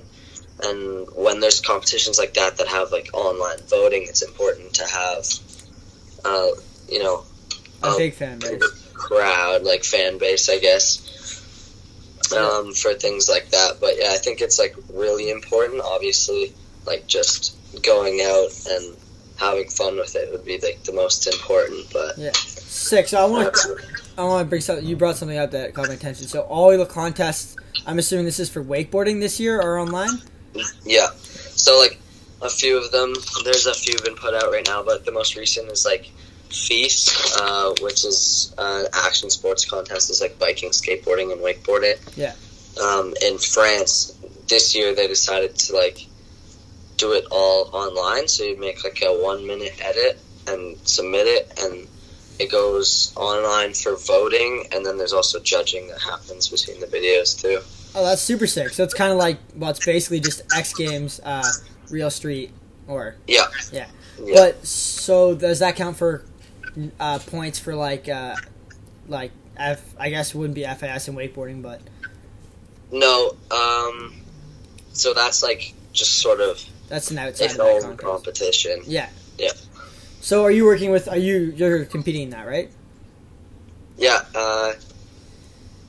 And 0.63 1.07
when 1.15 1.39
there's 1.39 1.59
competitions 1.59 2.17
like 2.17 2.35
that 2.35 2.57
that 2.57 2.67
have 2.67 2.91
like 2.91 3.09
online 3.13 3.57
voting, 3.67 4.03
it's 4.03 4.21
important 4.21 4.73
to 4.75 4.87
have, 4.87 5.25
uh, 6.23 6.47
you 6.89 7.03
know, 7.03 7.23
a 7.81 7.87
um, 7.87 7.97
big 7.97 8.13
fan 8.13 8.39
base? 8.39 8.63
crowd, 8.93 9.63
like 9.63 9.83
fan 9.83 10.17
base, 10.17 10.47
I 10.49 10.59
guess, 10.59 11.01
um, 12.37 12.73
for 12.73 12.93
things 12.93 13.29
like 13.29 13.49
that. 13.49 13.77
But 13.79 13.95
yeah, 13.97 14.09
I 14.11 14.17
think 14.17 14.41
it's 14.41 14.59
like 14.59 14.75
really 14.93 15.29
important. 15.29 15.81
Obviously, 15.81 16.53
like 16.85 17.07
just 17.07 17.55
going 17.83 18.21
out 18.21 18.49
and 18.69 18.95
having 19.37 19.67
fun 19.69 19.97
with 19.97 20.15
it 20.15 20.31
would 20.31 20.45
be 20.45 20.59
like 20.59 20.83
the 20.83 20.93
most 20.93 21.27
important. 21.27 21.85
But 21.91 22.17
Sick. 22.33 23.07
So 23.07 23.19
I 23.19 23.25
want 23.25 23.45
that's- 23.53 23.67
I 24.17 24.23
want 24.23 24.45
to 24.45 24.49
bring 24.49 24.61
something. 24.61 24.85
You 24.85 24.95
brought 24.95 25.17
something 25.17 25.37
up 25.37 25.51
that 25.51 25.73
caught 25.73 25.87
my 25.87 25.95
attention. 25.95 26.27
So 26.27 26.41
all 26.41 26.75
the 26.77 26.85
contests. 26.85 27.55
I'm 27.87 27.97
assuming 27.99 28.25
this 28.25 28.39
is 28.39 28.49
for 28.49 28.63
wakeboarding 28.63 29.19
this 29.19 29.39
year 29.39 29.59
are 29.59 29.79
online. 29.79 30.21
yeah. 30.85 31.07
So 31.15 31.79
like 31.79 31.99
a 32.41 32.49
few 32.49 32.77
of 32.77 32.91
them, 32.91 33.13
there's 33.43 33.65
a 33.65 33.73
few 33.73 33.97
been 34.03 34.15
put 34.15 34.33
out 34.35 34.51
right 34.51 34.65
now, 34.67 34.83
but 34.83 35.05
the 35.05 35.11
most 35.11 35.35
recent 35.35 35.71
is 35.71 35.85
like 35.85 36.11
FISE, 36.53 37.35
uh, 37.39 37.73
which 37.81 38.05
is 38.05 38.53
an 38.57 38.85
action 38.93 39.29
sports 39.29 39.65
contest. 39.65 40.09
Is 40.09 40.21
like 40.21 40.37
biking, 40.39 40.69
skateboarding, 40.69 41.31
and 41.31 41.41
wakeboarding. 41.41 41.97
Yeah. 42.15 42.33
Um, 42.81 43.13
in 43.21 43.37
France 43.37 44.17
this 44.47 44.75
year, 44.75 44.93
they 44.93 45.07
decided 45.07 45.55
to 45.55 45.75
like 45.75 46.05
do 46.97 47.13
it 47.13 47.25
all 47.31 47.69
online. 47.73 48.27
So 48.27 48.43
you 48.43 48.59
make 48.59 48.83
like 48.83 49.01
a 49.01 49.11
one 49.11 49.45
minute 49.47 49.73
edit 49.81 50.19
and 50.47 50.77
submit 50.87 51.27
it, 51.27 51.59
and 51.61 51.87
it 52.39 52.51
goes 52.51 53.13
online 53.15 53.73
for 53.73 53.95
voting. 53.95 54.67
And 54.71 54.85
then 54.85 54.97
there's 54.97 55.13
also 55.13 55.39
judging 55.39 55.87
that 55.87 56.01
happens 56.01 56.49
between 56.49 56.79
the 56.79 56.87
videos 56.87 57.39
too. 57.39 57.59
Oh, 57.95 58.03
that's 58.03 58.21
super 58.21 58.47
sick. 58.47 58.69
So 58.69 58.83
it's 58.83 58.93
kind 58.93 59.11
of 59.11 59.17
like 59.17 59.37
well, 59.55 59.71
it's 59.71 59.85
basically 59.85 60.19
just 60.19 60.41
X 60.55 60.73
Games, 60.73 61.19
uh, 61.23 61.43
Real 61.89 62.09
Street, 62.09 62.51
or 62.87 63.15
Yeah. 63.27 63.45
Yeah. 63.71 63.87
Yeah. 64.23 64.33
But 64.35 64.65
so 64.65 65.35
does 65.35 65.59
that 65.59 65.75
count 65.75 65.97
for 65.97 66.23
uh, 66.99 67.19
points 67.19 67.59
for 67.59 67.75
like 67.75 68.07
uh, 68.09 68.35
like 69.07 69.31
F? 69.57 69.81
I 69.99 70.09
guess 70.09 70.33
it 70.33 70.37
wouldn't 70.37 70.55
be 70.55 70.63
FIS 70.65 71.07
in 71.07 71.15
wakeboarding, 71.15 71.61
but 71.61 71.81
No. 72.91 73.35
Um. 73.51 74.13
So 74.93 75.13
that's 75.13 75.41
like 75.43 75.73
just 75.91 76.19
sort 76.19 76.39
of 76.41 76.63
that's 76.89 77.11
an 77.11 77.17
outside 77.17 77.45
its 77.45 77.59
own 77.59 77.97
competition. 77.97 78.81
Yeah. 78.85 79.09
Yeah. 79.37 79.51
So 80.21 80.43
are 80.43 80.51
you 80.51 80.65
working 80.65 80.91
with? 80.91 81.07
Are 81.07 81.17
you 81.17 81.53
you're 81.55 81.85
competing 81.85 82.23
in 82.23 82.29
that 82.31 82.47
right? 82.47 82.69
Yeah. 83.97 84.19
Uh. 84.35 84.73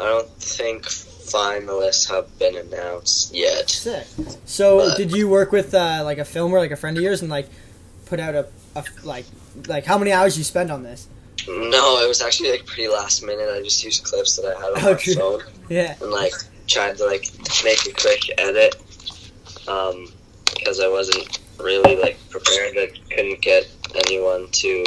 I 0.01 0.05
don't 0.05 0.29
think 0.41 0.85
finalists 0.87 2.09
have 2.11 2.37
been 2.39 2.57
announced 2.57 3.33
yet. 3.35 3.71
Sick. 3.71 4.07
So 4.45 4.79
But- 4.79 4.97
did 4.97 5.13
you 5.13 5.29
work 5.29 5.53
with 5.53 5.73
uh, 5.73 6.03
like 6.05 6.19
a 6.19 6.25
filmer, 6.25 6.59
like 6.59 6.73
a 6.73 6.77
friend 6.77 6.97
of 6.97 7.03
yours, 7.03 7.23
and 7.23 7.31
like 7.31 7.49
put 8.07 8.19
out 8.21 8.35
a, 8.35 8.47
a 8.77 8.85
like 9.05 9.25
like 9.67 9.85
how 9.85 9.99
many 9.99 10.13
hours 10.13 10.37
you 10.39 10.45
spend 10.45 10.71
on 10.71 10.83
this? 10.83 11.09
No, 11.49 12.01
it 12.03 12.09
was 12.09 12.23
actually 12.23 12.53
like 12.53 12.67
pretty 12.67 12.89
last 12.89 13.23
minute. 13.25 13.49
I 13.53 13.63
just 13.63 13.83
used 13.85 14.05
clips 14.05 14.37
that 14.37 14.47
I 14.57 14.61
had 14.61 14.73
on 14.73 14.79
Oh, 14.79 14.93
my 14.93 14.99
true. 14.99 15.15
phone 15.15 15.43
Yeah. 15.69 15.95
and 16.01 16.11
like 16.11 16.33
tried 16.67 16.97
to 16.99 17.05
like 17.07 17.29
make 17.65 17.85
a 17.87 17.93
quick 17.93 18.21
edit. 18.39 18.77
Um, 19.69 20.09
because 20.57 20.81
I 20.81 20.89
wasn't 20.89 21.39
really 21.61 21.97
like 21.97 22.19
prepared. 22.31 22.77
I 22.79 22.91
couldn't 23.15 23.41
get 23.43 23.69
anyone 23.95 24.49
to 24.51 24.85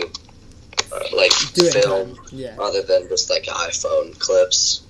uh, 0.94 1.00
like 1.16 1.32
Do 1.54 1.70
film. 1.70 2.18
Yeah. 2.32 2.56
other 2.60 2.82
than 2.82 3.08
just 3.10 3.30
like 3.30 3.44
iPhone 3.44 4.18
clips. 4.20 4.84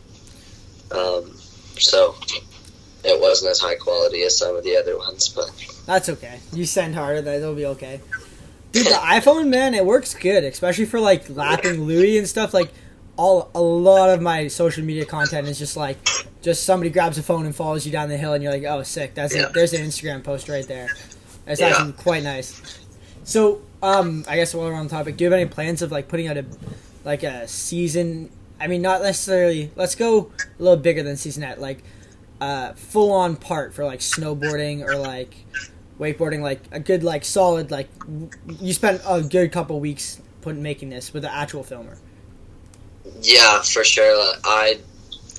Um, 0.92 1.32
so 1.80 2.16
it 3.04 3.20
wasn't 3.20 3.52
as 3.52 3.60
high 3.60 3.76
quality 3.76 4.24
as 4.24 4.38
some 4.38 4.56
of 4.56 4.64
the 4.64 4.78
other 4.78 4.98
ones, 4.98 5.28
but 5.30 5.50
That's 5.86 6.08
okay. 6.10 6.40
You 6.54 6.66
send 6.66 6.96
harder, 6.96 7.22
that'll 7.22 7.56
be 7.56 7.66
okay. 7.66 8.00
Dude, 8.78 8.88
the 8.88 8.92
iPhone, 9.00 9.48
man, 9.50 9.74
it 9.74 9.86
works 9.86 10.14
good, 10.14 10.44
especially 10.44 10.86
for 10.86 11.00
like 11.00 11.30
lapping 11.30 11.84
Louis 11.84 12.18
and 12.18 12.28
stuff. 12.28 12.54
Like, 12.54 12.72
all 13.16 13.50
a 13.56 13.62
lot 13.62 14.10
of 14.12 14.22
my 14.22 14.48
social 14.48 14.84
media 14.84 15.06
content 15.06 15.48
is 15.48 15.58
just 15.58 15.76
like, 15.76 15.98
just 16.42 16.64
somebody 16.64 16.90
grabs 16.90 17.18
a 17.18 17.24
phone 17.24 17.46
and 17.46 17.56
follows 17.56 17.86
you 17.86 17.92
down 17.92 18.10
the 18.10 18.18
hill, 18.18 18.34
and 18.34 18.44
you're 18.44 18.52
like, 18.54 18.64
oh, 18.64 18.84
sick. 18.84 19.14
That's 19.16 19.36
Yeah. 19.36 19.48
it. 19.48 19.54
There's 19.54 19.74
an 19.74 19.82
Instagram 19.86 20.24
post 20.24 20.48
right 20.50 20.68
there. 20.68 20.88
That's 21.46 21.60
Yeah. 21.60 21.70
actually 21.70 21.94
quite 21.94 22.24
nice. 22.24 22.62
So, 23.24 23.62
um, 23.82 24.24
I 24.28 24.36
guess 24.36 24.54
while 24.54 24.68
we're 24.68 24.74
on 24.76 24.88
the 24.88 24.92
topic, 24.92 25.18
do 25.18 25.24
you 25.24 25.32
have 25.32 25.40
any 25.40 25.50
plans 25.50 25.82
of 25.82 25.92
like 25.92 26.08
putting 26.08 26.28
out 26.28 26.38
a 26.38 26.46
like 27.04 27.24
a 27.24 27.48
season? 27.48 28.30
I 28.60 28.68
mean, 28.68 28.82
not 28.82 29.02
necessarily. 29.02 29.72
Let's 29.76 29.96
go 29.96 30.32
a 30.60 30.64
little 30.64 30.78
bigger 30.78 31.04
than 31.04 31.16
season 31.18 31.44
seasonette, 31.44 31.60
like 31.62 31.84
uh, 32.40 32.74
full 32.74 33.12
on 33.12 33.36
part 33.36 33.74
for 33.74 33.84
like 33.86 34.00
snowboarding 34.00 34.84
or 34.86 34.96
like 34.96 35.36
wakeboarding, 36.00 36.42
like 36.42 36.62
a 36.72 36.80
good 36.80 37.04
like 37.04 37.26
solid 37.26 37.72
like 37.72 37.88
w- 38.00 38.30
you 38.60 38.74
spent 38.74 39.02
a 39.08 39.22
good 39.22 39.52
couple 39.52 39.80
weeks 39.80 40.22
putting 40.42 40.62
making 40.64 40.90
this 40.90 41.14
with 41.14 41.24
an 41.26 41.32
actual 41.34 41.64
filmer. 41.64 41.98
yeah, 43.22 43.62
for 43.62 43.84
sure. 43.84 44.34
I, 44.44 44.80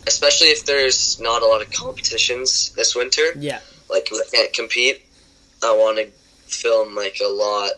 especially 0.07 0.49
if 0.49 0.64
there's 0.66 1.21
not 1.21 1.42
a 1.42 1.47
lot 1.47 1.62
of 1.62 1.71
competitions 1.73 2.71
this 2.73 2.94
winter, 2.94 3.23
Yeah, 3.37 3.61
like 3.90 4.09
we 4.11 4.23
can't 4.33 4.53
compete. 4.53 5.03
I 5.62 5.73
want 5.73 5.99
to 5.99 6.07
film 6.53 6.94
like 6.94 7.18
a 7.25 7.29
lot 7.29 7.71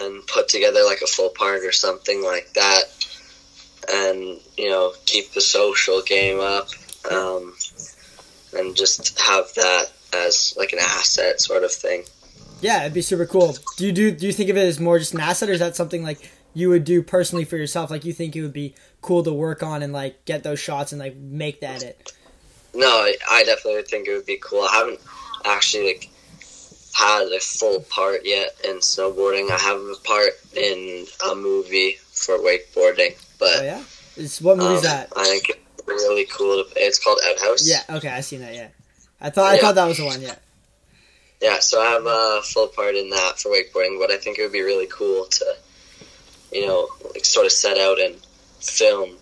and 0.00 0.26
put 0.26 0.48
together 0.48 0.80
like 0.84 1.02
a 1.02 1.06
full 1.06 1.28
part 1.30 1.62
or 1.64 1.72
something 1.72 2.22
like 2.24 2.52
that, 2.54 2.84
and 3.92 4.40
you 4.56 4.70
know 4.70 4.92
keep 5.06 5.32
the 5.32 5.40
social 5.40 6.00
game 6.02 6.40
up, 6.40 6.68
um, 7.10 7.54
and 8.54 8.74
just 8.76 9.18
have 9.20 9.52
that 9.54 9.86
as 10.14 10.54
like 10.56 10.72
an 10.72 10.78
asset 10.80 11.40
sort 11.40 11.64
of 11.64 11.72
thing. 11.72 12.04
yeah, 12.60 12.82
it'd 12.82 12.94
be 12.94 13.02
super 13.02 13.26
cool. 13.26 13.56
Do 13.76 13.86
you 13.86 13.92
do 13.92 14.10
do 14.12 14.26
you 14.26 14.32
think 14.32 14.50
of 14.50 14.56
it 14.56 14.66
as 14.66 14.78
more 14.80 14.98
just 14.98 15.14
an 15.14 15.20
asset, 15.20 15.48
or 15.48 15.52
is 15.52 15.60
that 15.60 15.76
something 15.76 16.02
like 16.02 16.30
you 16.54 16.68
would 16.68 16.84
do 16.84 17.02
personally 17.02 17.44
for 17.44 17.56
yourself? 17.56 17.90
Like 17.90 18.04
you 18.04 18.12
think 18.12 18.36
it 18.36 18.42
would 18.42 18.52
be 18.52 18.74
cool 19.00 19.22
to 19.22 19.32
work 19.32 19.62
on 19.62 19.82
and 19.82 19.92
like 19.92 20.24
get 20.24 20.42
those 20.42 20.60
shots 20.60 20.92
and 20.92 21.00
like 21.00 21.16
make 21.16 21.60
that 21.60 21.82
it. 21.82 22.12
No, 22.74 22.86
I- 22.88 23.44
definitely 23.44 23.82
think 23.82 24.08
it 24.08 24.14
would 24.14 24.26
be 24.26 24.38
cool. 24.42 24.62
I 24.62 24.72
haven't 24.76 25.00
actually 25.44 25.86
like 25.86 26.10
had 26.94 27.26
a 27.32 27.40
full 27.40 27.80
part 27.80 28.20
yet 28.24 28.54
in 28.64 28.76
snowboarding. 28.78 29.50
I 29.50 29.58
have 29.58 29.80
a 29.80 29.94
part 30.04 30.32
in 30.54 31.06
a 31.30 31.34
movie 31.34 31.96
for 32.12 32.38
wakeboarding, 32.38 33.16
but 33.38 33.58
Oh 33.58 33.62
yeah. 33.62 33.82
It's 34.16 34.40
what 34.40 34.58
movie 34.58 34.74
is 34.74 34.80
um, 34.80 34.84
that? 34.84 35.12
I 35.16 35.24
think 35.24 35.58
it's 35.78 35.86
really 35.86 36.26
cool. 36.26 36.62
To, 36.64 36.70
it's 36.76 37.02
called 37.02 37.18
Outhouse. 37.26 37.66
Yeah. 37.66 37.82
Okay, 37.96 38.08
I 38.08 38.20
seen 38.20 38.40
that. 38.40 38.54
Yeah. 38.54 38.68
I 39.22 39.30
thought 39.30 39.54
I 39.54 39.58
thought 39.58 39.76
that 39.76 39.86
was 39.86 39.96
the 39.98 40.04
one. 40.04 40.20
Yeah. 40.20 40.34
Yeah, 41.40 41.58
so 41.60 41.80
I 41.80 41.86
have 41.86 42.06
a 42.06 42.40
full 42.44 42.68
part 42.68 42.94
in 42.94 43.10
that 43.10 43.38
for 43.38 43.50
wakeboarding, 43.50 43.98
but 43.98 44.10
I 44.12 44.16
think 44.16 44.38
it 44.38 44.42
would 44.42 44.52
be 44.52 44.62
really 44.62 44.86
cool 44.86 45.24
to, 45.26 45.56
you 46.52 46.66
know, 46.66 46.88
like 47.14 47.24
sort 47.24 47.46
of 47.46 47.52
set 47.52 47.78
out 47.78 47.98
and 48.00 48.14
film, 48.60 49.16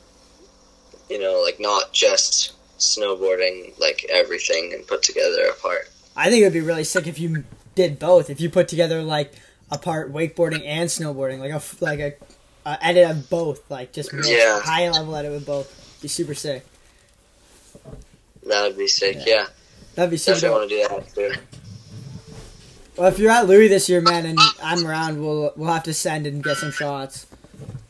you 1.09 1.19
know, 1.19 1.41
like 1.43 1.59
not 1.61 1.93
just 1.95 2.53
snowboarding, 2.79 3.79
like 3.79 4.05
everything 4.11 4.73
and 4.75 4.87
put 4.87 5.03
together 5.03 5.47
a 5.47 5.55
part. 5.55 5.89
I 6.17 6.29
think 6.29 6.43
it 6.43 6.45
would 6.47 6.53
be 6.53 6.61
really 6.61 6.85
sick 6.85 7.07
if 7.07 7.19
you 7.19 7.45
did 7.75 7.99
both. 7.99 8.29
If 8.29 8.41
you 8.41 8.51
put 8.51 8.69
together 8.69 9.03
like 9.03 9.33
a 9.71 9.79
part 9.79 10.13
wakeboarding 10.13 10.67
and 10.67 10.91
snowboarding, 10.91 11.39
like 11.39 11.53
a 11.53 11.63
like 11.83 12.01
a, 12.01 12.15
a 12.69 12.85
edit 12.85 13.11
of 13.11 13.31
both, 13.31 13.71
like 13.71 13.93
just 13.93 14.11
Yeah. 14.13 14.61
high 14.61 14.91
level 14.91 15.17
edit 15.17 15.33
with 15.33 15.47
both. 15.47 15.99
Be 16.03 16.09
super 16.09 16.35
sick. 16.35 16.67
That 18.47 18.63
would 18.67 18.77
be 18.77 18.89
sick. 18.89 19.19
Yeah. 19.25 19.25
Yeah, 19.35 19.47
That'd 20.01 20.11
be 20.13 20.17
super. 20.17 20.41
definitely 20.41 20.59
want 20.59 20.71
to 20.71 20.77
do 20.77 21.27
that 21.29 21.35
too. 21.35 21.41
Well, 22.97 23.09
if 23.09 23.19
you're 23.19 23.31
at 23.31 23.47
Louis 23.47 23.69
this 23.69 23.87
year, 23.89 24.01
man, 24.01 24.25
and 24.25 24.39
I'm 24.63 24.87
around, 24.87 25.21
we'll 25.21 25.53
we'll 25.57 25.71
have 25.73 25.83
to 25.85 25.93
send 25.95 26.27
and 26.27 26.43
get 26.43 26.57
some 26.57 26.71
shots. 26.73 27.27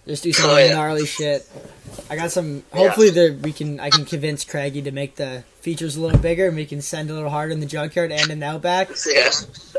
Just 0.09 0.25
do 0.25 0.33
some 0.33 0.51
Oh, 0.51 0.57
yeah. 0.57 0.75
gnarly 0.75 1.07
shit. 1.07 1.49
I 2.11 2.17
got 2.17 2.33
some. 2.33 2.65
Yeah. 2.75 2.81
Hopefully, 2.81 3.11
there 3.11 3.33
we 3.33 3.53
can. 3.53 3.79
I 3.79 3.91
can 3.91 4.05
convince 4.05 4.45
Craigie 4.45 4.83
to 4.83 4.91
make 4.91 5.15
the 5.17 5.45
features 5.61 5.95
a 5.97 6.01
little 6.01 6.19
bigger, 6.19 6.49
and 6.49 6.57
we 6.57 6.67
can 6.67 6.83
send 6.83 7.11
a 7.11 7.15
little 7.15 7.31
harder 7.31 7.53
in 7.53 7.61
the 7.61 7.67
junkyard 7.67 8.11
and 8.11 8.29
in 8.31 8.41
the 8.41 8.47
outback. 8.47 8.89
Yeah. 9.07 9.31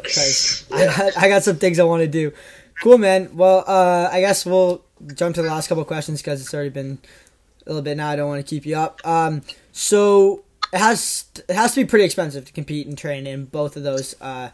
Because 0.02 0.66
I 0.72 0.86
got, 0.86 1.18
I 1.18 1.28
got 1.28 1.44
some 1.44 1.58
things 1.58 1.80
I 1.80 1.84
want 1.84 2.02
to 2.02 2.08
do. 2.08 2.32
Cool, 2.82 2.98
man. 2.98 3.36
Well, 3.36 3.66
uh, 3.68 4.10
I 4.10 4.22
guess 4.22 4.46
we'll 4.46 4.84
jump 5.16 5.36
to 5.36 5.42
the 5.42 5.50
last 5.50 5.68
couple 5.68 5.84
questions 5.86 6.22
because 6.22 6.40
it's 6.42 6.54
already 6.54 6.70
been 6.70 6.98
a 7.66 7.70
little 7.70 7.82
bit 7.84 7.98
now. 7.98 8.10
I 8.10 8.16
don't 8.16 8.30
want 8.30 8.46
to 8.46 8.50
keep 8.50 8.66
you 8.66 8.78
up. 8.78 9.00
Um, 9.06 9.42
so 9.74 10.44
it 10.74 10.78
has 10.80 11.26
it 11.48 11.54
has 11.56 11.74
to 11.76 11.82
be 11.84 11.88
pretty 11.88 12.06
expensive 12.06 12.46
to 12.46 12.52
compete 12.54 12.88
and 12.88 12.98
train 12.98 13.28
in 13.28 13.46
both 13.46 13.76
of 13.76 13.84
those 13.84 14.16
uh, 14.22 14.50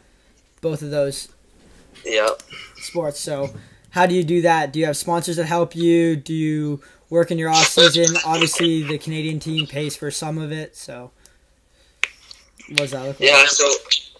both 0.62 0.82
of 0.82 0.90
those 0.92 1.30
Yeah. 2.06 2.30
sports. 2.78 3.20
So 3.20 3.50
how 3.92 4.06
do 4.06 4.14
you 4.16 4.24
do 4.24 4.42
that? 4.42 4.72
Do 4.74 4.80
you 4.80 4.86
have 4.86 4.98
sponsors 4.98 5.36
that 5.38 5.46
help 5.46 5.76
you? 5.76 6.16
Do 6.16 6.34
you 6.34 6.82
work 7.10 7.32
in 7.32 7.38
your 7.38 7.50
off 7.50 7.68
season? 7.68 8.16
Obviously, 8.26 8.84
the 8.84 8.98
Canadian 8.98 9.40
team 9.40 9.66
pays 9.68 9.96
for 9.96 10.12
some 10.12 10.38
of 10.38 10.52
it. 10.52 10.76
So 10.76 11.12
what 12.70 12.78
does 12.78 12.92
that 12.92 13.04
look 13.06 13.20
like? 13.20 13.30
Yeah, 13.30 13.46
so 13.48 13.66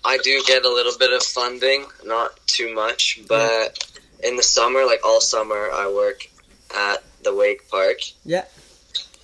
I 0.06 0.18
do 0.20 0.42
get 0.48 0.64
a 0.66 0.70
little 0.70 0.98
bit 0.98 1.12
of 1.12 1.22
funding, 1.22 1.86
not 2.06 2.40
too 2.48 2.74
much, 2.74 3.20
but 3.28 3.78
in 4.24 4.36
the 4.38 4.44
summer, 4.44 4.86
like 4.86 5.06
all 5.06 5.20
summer, 5.22 5.70
I 5.74 5.92
work 5.94 6.28
at 6.76 7.04
the 7.24 7.36
wake 7.36 7.70
park. 7.70 7.98
Yeah. 8.24 8.46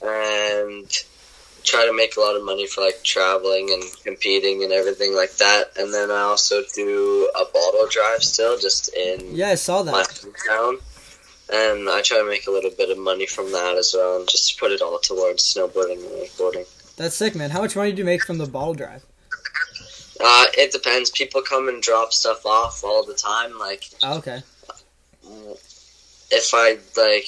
And 0.02 0.92
try 1.64 1.86
to 1.86 1.94
make 1.94 2.18
a 2.18 2.20
lot 2.20 2.36
of 2.36 2.44
money 2.44 2.68
for 2.68 2.82
like 2.82 3.04
traveling 3.04 3.72
and 3.72 3.84
competing 4.04 4.64
and 4.64 4.72
everything 4.74 5.16
like 5.16 5.36
that. 5.38 5.66
And 5.78 5.94
then 5.94 6.12
I 6.12 6.22
also 6.22 6.62
do 6.76 7.30
a 7.36 7.46
bottle 7.52 7.88
drive 7.90 8.24
still, 8.24 8.58
just 8.58 8.94
in 8.96 9.36
Yeah, 9.36 9.50
I 9.50 9.56
saw 9.56 9.84
my 9.84 9.92
that. 9.92 10.08
hometown. 10.10 10.78
And 11.52 11.90
I 11.90 12.02
try 12.02 12.18
to 12.20 12.26
make 12.26 12.48
a 12.48 12.52
little 12.52 12.72
bit 12.72 12.90
of 12.90 12.98
money 12.98 13.26
from 13.28 13.52
that 13.52 13.76
as 13.78 13.94
well, 13.96 14.18
and 14.20 14.28
just 14.30 14.58
put 14.60 14.72
it 14.72 14.82
all 14.82 14.98
towards 15.00 15.44
snowboarding 15.44 15.98
and 16.00 16.12
wakeboarding. 16.22 16.66
That's 16.96 17.16
sick, 17.16 17.36
man. 17.36 17.50
How 17.50 17.62
much 17.62 17.76
money 17.76 17.92
do 17.92 17.98
you 17.98 18.06
make 18.06 18.24
from 18.24 18.38
the 18.38 18.46
bottle 18.48 18.74
drive? 18.74 19.04
Uh, 20.24 20.46
it 20.58 20.72
depends. 20.72 21.10
People 21.10 21.42
come 21.42 21.68
and 21.68 21.82
drop 21.82 22.14
stuff 22.14 22.46
off 22.46 22.84
all 22.84 23.04
the 23.06 23.14
time. 23.14 23.58
Like 23.60 23.84
Oh, 24.04 24.18
okay. 24.20 24.42
if 26.32 26.52
I 26.54 26.78
like 26.98 27.26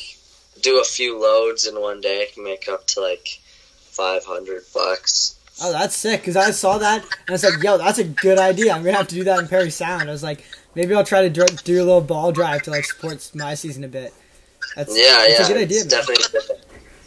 do 0.62 0.80
a 0.80 0.84
few 0.86 1.20
loads 1.22 1.68
in 1.68 1.80
one 1.80 2.00
day, 2.02 2.22
I 2.24 2.34
can 2.34 2.44
make 2.44 2.68
up 2.70 2.88
to 2.88 3.02
like 3.02 3.42
five 3.96 4.24
hundred 4.26 4.64
bucks. 4.74 5.40
Oh, 5.62 5.72
that's 5.72 5.96
sick. 5.96 6.22
Because 6.22 6.36
I 6.36 6.52
saw 6.52 6.78
that 6.80 7.02
and 7.04 7.30
I 7.30 7.32
was 7.32 7.44
like, 7.44 7.64
yo, 7.64 7.78
that's 7.78 7.98
a 7.98 8.04
good 8.04 8.38
idea. 8.38 8.74
I'm 8.74 8.84
gonna 8.84 8.98
have 8.98 9.08
to 9.08 9.16
do 9.16 9.24
that 9.24 9.40
in 9.40 9.48
Parry 9.48 9.70
Sound. 9.70 10.10
I 10.10 10.12
was 10.12 10.24
like, 10.24 10.44
maybe 10.76 10.94
I'll 10.94 11.06
try 11.06 11.22
to 11.22 11.30
dr- 11.30 11.64
do 11.64 11.78
a 11.78 11.86
little 11.86 12.02
ball 12.02 12.32
drive 12.32 12.64
to 12.64 12.72
like 12.72 12.86
support 12.86 13.32
my 13.34 13.54
season 13.56 13.84
a 13.84 13.88
bit. 13.88 14.14
That's 14.76 14.98
Yeah, 14.98 15.26
that's 15.28 15.40
yeah, 15.40 15.46
a 15.46 15.48
good 15.48 15.58
idea. 15.62 15.84
definitely. 15.86 16.26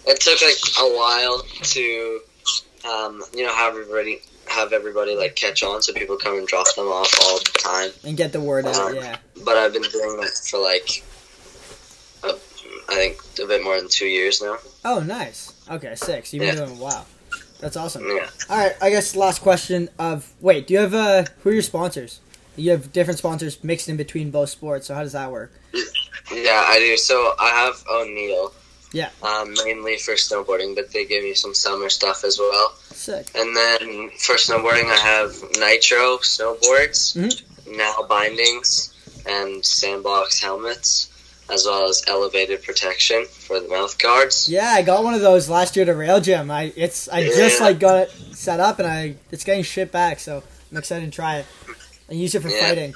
It 0.07 0.21
took 0.21 0.41
like 0.41 0.57
a 0.81 0.97
while 0.97 1.43
to, 1.63 2.21
um, 2.91 3.23
you 3.35 3.45
know, 3.45 3.53
have 3.53 3.75
everybody 3.75 4.21
have 4.47 4.73
everybody 4.73 5.15
like 5.15 5.35
catch 5.37 5.63
on, 5.63 5.83
so 5.83 5.93
people 5.93 6.17
come 6.17 6.39
and 6.39 6.47
drop 6.47 6.67
them 6.75 6.87
off 6.87 7.13
all 7.27 7.39
the 7.39 7.59
time. 7.59 7.91
And 8.09 8.17
get 8.17 8.33
the 8.33 8.41
word 8.41 8.65
out. 8.65 8.95
Yeah. 8.95 9.19
But 9.45 9.59
I've 9.59 9.75
been 9.75 9.83
doing 9.83 10.17
it 10.23 10.31
for 10.49 10.59
like, 10.59 11.05
I 12.89 12.95
think 12.95 13.21
a 13.43 13.47
bit 13.47 13.63
more 13.63 13.77
than 13.79 13.89
two 13.89 14.07
years 14.07 14.41
now. 14.43 14.57
Oh, 14.85 15.01
nice. 15.01 15.53
Okay, 15.71 15.95
six. 15.95 16.33
You've 16.33 16.41
been 16.43 16.57
Yeah. 16.57 16.65
doing 16.65 16.79
wow. 16.79 17.05
That's 17.61 17.77
awesome. 17.77 18.05
Yeah. 18.09 18.29
All 18.49 18.57
right, 18.57 18.77
I 18.81 18.91
guess 18.91 19.15
last 19.17 19.41
question 19.43 19.89
of 19.99 20.33
wait, 20.41 20.67
do 20.69 20.75
you 20.75 20.81
have 20.81 20.95
uh 20.95 21.25
who 21.43 21.51
are 21.51 21.53
your 21.55 21.63
sponsors? 21.63 22.21
You 22.57 22.71
have 22.73 22.93
different 22.93 23.19
sponsors 23.19 23.63
mixed 23.63 23.89
in 23.89 23.97
between 23.97 24.31
both 24.31 24.51
sports. 24.51 24.87
So 24.87 24.95
how 24.95 25.03
does 25.03 25.13
that 25.13 25.31
work? 25.31 25.53
Yeah, 26.33 26.65
I 26.67 26.79
do. 26.79 26.97
So 26.97 27.35
I 27.39 27.51
have 27.51 27.85
O'Neill. 27.91 28.53
Yeah. 28.93 29.11
Um, 29.23 29.53
mainly 29.65 29.99
for 29.99 30.15
snowboarding, 30.15 30.75
but 30.75 30.93
they 30.93 31.05
give 31.05 31.23
me 31.23 31.35
some 31.35 31.55
summer 31.55 31.89
stuff 31.91 32.25
as 32.25 32.39
well. 32.39 32.75
Sick. 32.91 33.31
And 33.35 33.55
then 33.55 34.11
for 34.19 34.37
snowboarding, 34.37 34.91
I 34.91 34.97
have 34.97 35.37
Nitro 35.61 36.19
snowboards, 36.19 37.15
Mhm. 37.17 37.77
now 37.77 38.07
bindings, 38.09 38.95
and 39.27 39.65
sandbox 39.65 40.41
helmets, 40.41 41.09
as 41.51 41.65
well 41.67 41.89
as 41.89 42.03
elevated 42.07 42.63
protection 42.63 43.25
for 43.27 43.59
the 43.61 43.69
mouth 43.69 43.99
guards. 43.99 44.49
Yeah, 44.49 44.69
I 44.69 44.83
got 44.83 45.03
one 45.05 45.15
of 45.15 45.21
those 45.21 45.49
last 45.49 45.77
year 45.77 45.85
at 45.85 45.89
a 45.89 45.95
rail 45.95 46.21
gym. 46.21 46.51
I 46.51 46.73
it's 46.77 47.09
I 47.09 47.23
just 47.25 47.61
like 47.61 47.79
got 47.81 47.97
it 48.03 48.11
set 48.33 48.61
up 48.61 48.79
and 48.79 48.87
I 48.89 49.17
it's 49.31 49.45
getting 49.45 49.63
shipped 49.65 49.93
back, 49.93 50.21
so 50.21 50.43
I'm 50.71 50.77
excited 50.77 51.07
to 51.07 51.11
try 51.15 51.37
it. 51.39 51.47
And 52.09 52.19
use 52.19 52.35
it 52.35 52.41
for 52.43 52.49
Yeah. 52.49 52.61
fighting. 52.61 52.95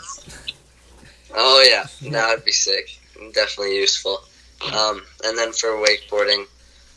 Oh 1.35 1.65
yeah, 1.69 1.87
that 2.11 2.35
would 2.35 2.45
be 2.45 2.53
sick. 2.53 2.99
Definitely 3.33 3.77
useful. 3.79 4.23
Um, 4.77 5.03
and 5.25 5.37
then 5.37 5.53
for 5.53 5.69
wakeboarding, 5.71 6.45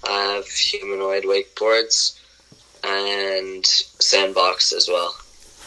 I 0.07 0.33
have 0.35 0.47
humanoid 0.47 1.23
wakeboards 1.23 2.19
and 2.83 3.65
sandbox 3.65 4.71
as 4.71 4.87
well. 4.87 5.15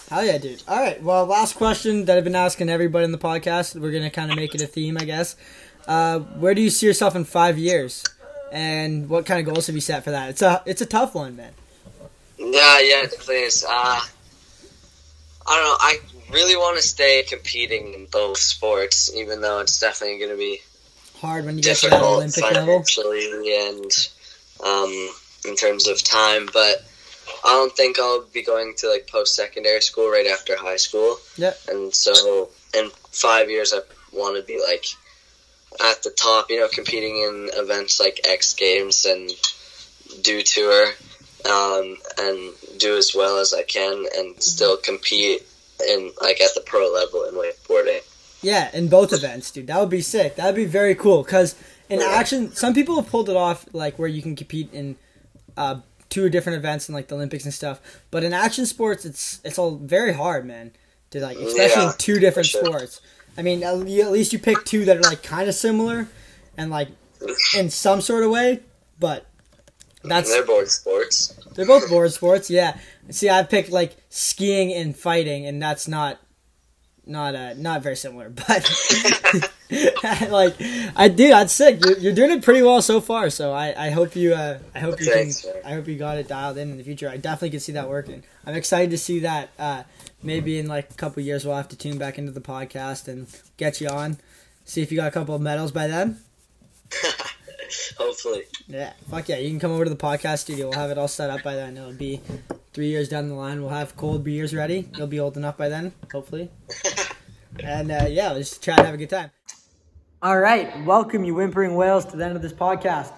Hell 0.09 0.25
yeah, 0.25 0.39
dude. 0.39 0.63
All 0.67 0.81
right. 0.81 1.03
Well, 1.03 1.27
last 1.27 1.57
question 1.57 2.07
that 2.07 2.17
I've 2.17 2.25
been 2.25 2.35
asking 2.37 2.71
everybody 2.71 3.05
in 3.05 3.13
the 3.13 3.19
podcast. 3.19 3.79
We're 3.79 3.91
gonna 3.91 4.11
kind 4.11 4.31
of 4.31 4.37
make 4.37 4.55
it 4.55 4.63
a 4.63 4.67
theme, 4.67 4.97
I 4.99 5.05
guess. 5.05 5.37
Uh, 5.89 6.21
where 6.21 6.55
do 6.55 6.61
you 6.61 6.71
see 6.71 6.87
yourself 6.87 7.17
in 7.17 7.25
five 7.25 7.59
years? 7.59 8.05
And 8.53 9.09
what 9.09 9.27
kind 9.27 9.41
of 9.41 9.53
goals 9.53 9.67
have 9.67 9.75
you 9.75 9.81
set 9.81 10.05
for 10.05 10.11
that? 10.11 10.31
It's 10.31 10.43
a 10.43 10.63
it's 10.67 10.81
a 10.81 10.87
tough 10.87 11.15
one, 11.15 11.35
man. 11.37 11.53
Yeah, 12.39 12.79
yeah, 12.81 13.03
it 13.05 13.29
is. 13.29 13.65
Uh, 13.65 13.71
I 13.71 14.01
don't 15.47 15.65
know. 15.65 15.77
I 15.81 15.99
really 16.31 16.57
want 16.57 16.77
to 16.77 16.83
stay 16.83 17.25
competing 17.29 17.95
in 17.95 18.07
both 18.13 18.39
sports, 18.39 19.13
even 19.15 19.41
though 19.41 19.61
it's 19.61 19.81
definitely 19.81 20.19
going 20.19 20.31
to 20.31 20.37
be 20.37 20.61
Hard 21.21 21.47
when 21.47 21.57
you 21.57 21.63
get 21.63 21.79
to 21.79 21.91
that 21.91 22.03
Olympic 22.03 22.45
level. 22.45 22.85
and 22.85 24.09
um, 24.65 25.09
in 25.47 25.57
terms 25.57 25.89
of 25.89 26.03
time. 26.05 26.49
But 26.53 26.85
I 27.45 27.49
don't 27.49 27.75
think 27.75 27.99
I'll 27.99 28.25
be 28.33 28.43
going 28.43 28.75
to 28.79 28.89
like 28.89 29.09
post 29.09 29.35
secondary 29.35 29.81
school 29.81 30.11
right 30.11 30.27
after 30.27 30.57
high 30.57 30.77
school. 30.77 31.17
Yeah, 31.37 31.55
And 31.69 31.95
so 31.95 32.51
in 32.75 32.91
five 33.11 33.51
years, 33.51 33.73
I 33.75 33.81
want 34.13 34.37
to 34.37 34.43
be 34.47 34.61
like 34.63 34.85
at 35.81 36.03
the 36.03 36.11
top. 36.11 36.51
You 36.51 36.61
know, 36.61 36.69
competing 36.69 37.17
in 37.17 37.51
events 37.55 38.01
like 38.01 38.21
X 38.25 38.55
Games 38.55 39.05
and 39.05 39.31
Dew 40.23 40.43
Tour. 40.43 40.87
Um, 41.49 41.97
and 42.19 42.53
do 42.79 42.97
as 42.97 43.13
well 43.15 43.39
as 43.39 43.55
I 43.55 43.63
can, 43.63 44.05
and 44.17 44.43
still 44.43 44.77
compete 44.77 45.43
in 45.89 46.11
like 46.21 46.41
at 46.41 46.51
the 46.55 46.63
pro 46.67 46.91
level 46.93 47.25
in 47.25 47.35
wakeboarding. 47.35 48.01
Yeah, 48.43 48.71
in 48.75 48.89
both 48.89 49.13
events, 49.13 49.51
dude. 49.53 49.69
That 49.69 49.79
would 49.81 49.89
be 49.89 50.01
sick. 50.01 50.35
That 50.37 50.47
would 50.47 50.57
be 50.57 50.65
very 50.65 50.95
cool. 50.97 51.23
Cause 51.25 51.55
in 51.89 52.01
Yeah. 52.01 52.07
action, 52.09 52.53
some 52.55 52.75
people 52.75 52.97
have 52.97 53.09
pulled 53.09 53.29
it 53.31 53.37
off, 53.37 53.67
like 53.73 53.99
where 54.01 54.09
you 54.09 54.21
can 54.21 54.35
compete 54.37 54.69
in 54.73 54.97
uh, 55.57 55.77
two 56.11 56.29
different 56.29 56.59
events 56.59 56.89
in 56.89 56.95
like 56.95 57.07
the 57.09 57.15
Olympics 57.15 57.45
and 57.45 57.55
stuff. 57.55 57.81
But 58.11 58.25
in 58.25 58.33
action 58.33 58.67
sports, 58.67 59.05
it's 59.05 59.41
it's 59.45 59.59
all 59.59 59.77
very 59.77 60.13
hard, 60.15 60.45
man. 60.45 60.73
To 61.13 61.21
like, 61.21 61.37
especially 61.39 61.83
Yeah, 61.85 61.93
in 61.93 61.99
two 61.99 62.19
different 62.19 62.49
sure. 62.49 62.65
sports. 62.65 63.01
I 63.39 63.43
mean, 63.43 63.63
at 63.63 63.79
least 63.79 64.33
you 64.33 64.39
pick 64.41 64.65
two 64.65 64.85
that 64.87 64.97
are 64.97 65.09
like 65.09 65.23
kind 65.23 65.49
of 65.49 65.55
similar, 65.55 66.09
and 66.57 66.71
like 66.71 66.89
in 67.57 67.71
some 67.71 68.01
sort 68.01 68.25
of 68.25 68.31
way. 68.33 68.61
But 68.99 69.27
that's 70.03 70.29
They're 70.29 70.45
board 70.45 70.69
sports. 70.69 71.39
they're 71.55 71.67
both 71.67 71.89
board 71.89 72.13
sports, 72.13 72.51
yeah. 72.51 72.77
See, 73.11 73.31
I 73.31 73.45
picked 73.45 73.71
like 73.71 73.97
skiing 74.11 74.73
and 74.73 74.95
fighting, 74.97 75.47
and 75.47 75.63
that's 75.63 75.87
not 75.87 76.19
not 77.07 77.35
uh, 77.37 77.55
not 77.55 77.83
very 77.83 77.97
similar, 77.97 78.29
but 78.49 78.69
like 80.31 80.57
I 80.97 81.09
do. 81.09 81.29
That's 81.29 81.53
sick. 81.53 81.85
You're, 81.85 81.99
you're 81.99 82.13
doing 82.15 82.33
it 82.33 82.43
pretty 82.43 82.63
well 82.63 82.83
so 82.83 83.01
far. 83.01 83.31
So 83.31 83.53
I, 83.53 83.87
I 83.87 83.91
hope 83.91 84.17
you 84.17 84.35
uh, 84.35 84.59
I 84.75 84.81
hope 84.81 85.01
you 85.01 85.13
Thanks, 85.13 85.43
can 85.43 85.53
man. 85.55 85.63
I 85.65 85.75
hope 85.75 85.87
you 85.87 85.97
got 85.97 86.19
it 86.19 86.27
dialed 86.27 86.59
in 86.59 86.71
in 86.73 86.77
the 86.77 86.85
future. 86.85 87.09
I 87.09 87.17
definitely 87.19 87.51
can 87.51 87.61
see 87.61 87.73
that 87.73 87.89
working. 87.89 88.25
I'm 88.45 88.55
excited 88.55 88.91
to 88.91 88.99
see 88.99 89.21
that. 89.21 89.51
Uh, 89.59 89.85
maybe 90.23 90.59
in 90.59 90.67
like 90.67 90.91
a 90.91 90.95
couple 90.95 91.23
years 91.23 91.45
we'll 91.45 91.57
have 91.57 91.69
to 91.69 91.77
tune 91.77 91.99
back 91.99 92.19
into 92.19 92.33
the 92.33 92.41
podcast 92.41 93.09
and 93.09 93.27
get 93.57 93.81
you 93.81 93.89
on. 93.89 94.19
See 94.65 94.83
if 94.83 94.91
you 94.93 94.99
got 94.99 95.09
a 95.09 95.13
couple 95.13 95.35
of 95.35 95.41
medals 95.41 95.73
by 95.73 95.87
then. 95.87 96.21
Hopefully. 97.99 98.45
Yeah, 98.67 98.93
fuck 99.11 99.29
yeah! 99.29 99.37
You 99.37 99.51
can 99.51 99.61
come 99.61 99.73
over 99.73 99.85
to 99.85 99.91
the 99.91 99.97
podcast 99.97 100.39
studio. 100.39 100.69
We'll 100.69 100.79
have 100.79 100.91
it 100.91 100.99
all 100.99 101.09
set 101.09 101.31
up 101.31 101.43
by 101.43 101.55
then. 101.55 101.77
It'll 101.77 101.93
be 101.93 102.21
three 102.73 102.89
years 102.89 103.09
down 103.09 103.29
the 103.29 103.35
line. 103.35 103.61
We'll 103.61 103.71
have 103.71 103.97
cold 103.97 104.25
beers 104.25 104.55
ready. 104.55 104.89
You'll 104.97 105.07
be 105.07 105.21
old 105.21 105.37
enough 105.37 105.57
by 105.57 105.69
then, 105.69 105.93
hopefully. 106.11 106.51
And 107.63 107.91
uh, 107.91 108.07
yeah, 108.09 108.33
let's 108.33 108.51
just 108.51 108.63
try 108.63 108.77
and 108.77 108.85
have 108.85 108.95
a 108.95 108.99
good 108.99 109.11
time. 109.11 109.31
All 110.23 110.39
right, 110.39 110.85
welcome 110.85 111.25
you 111.25 111.35
whimpering 111.35 111.75
whales 111.75 112.05
to 112.07 112.17
the 112.17 112.25
end 112.25 112.37
of 112.37 112.43
this 112.43 112.53
podcast. 112.53 113.13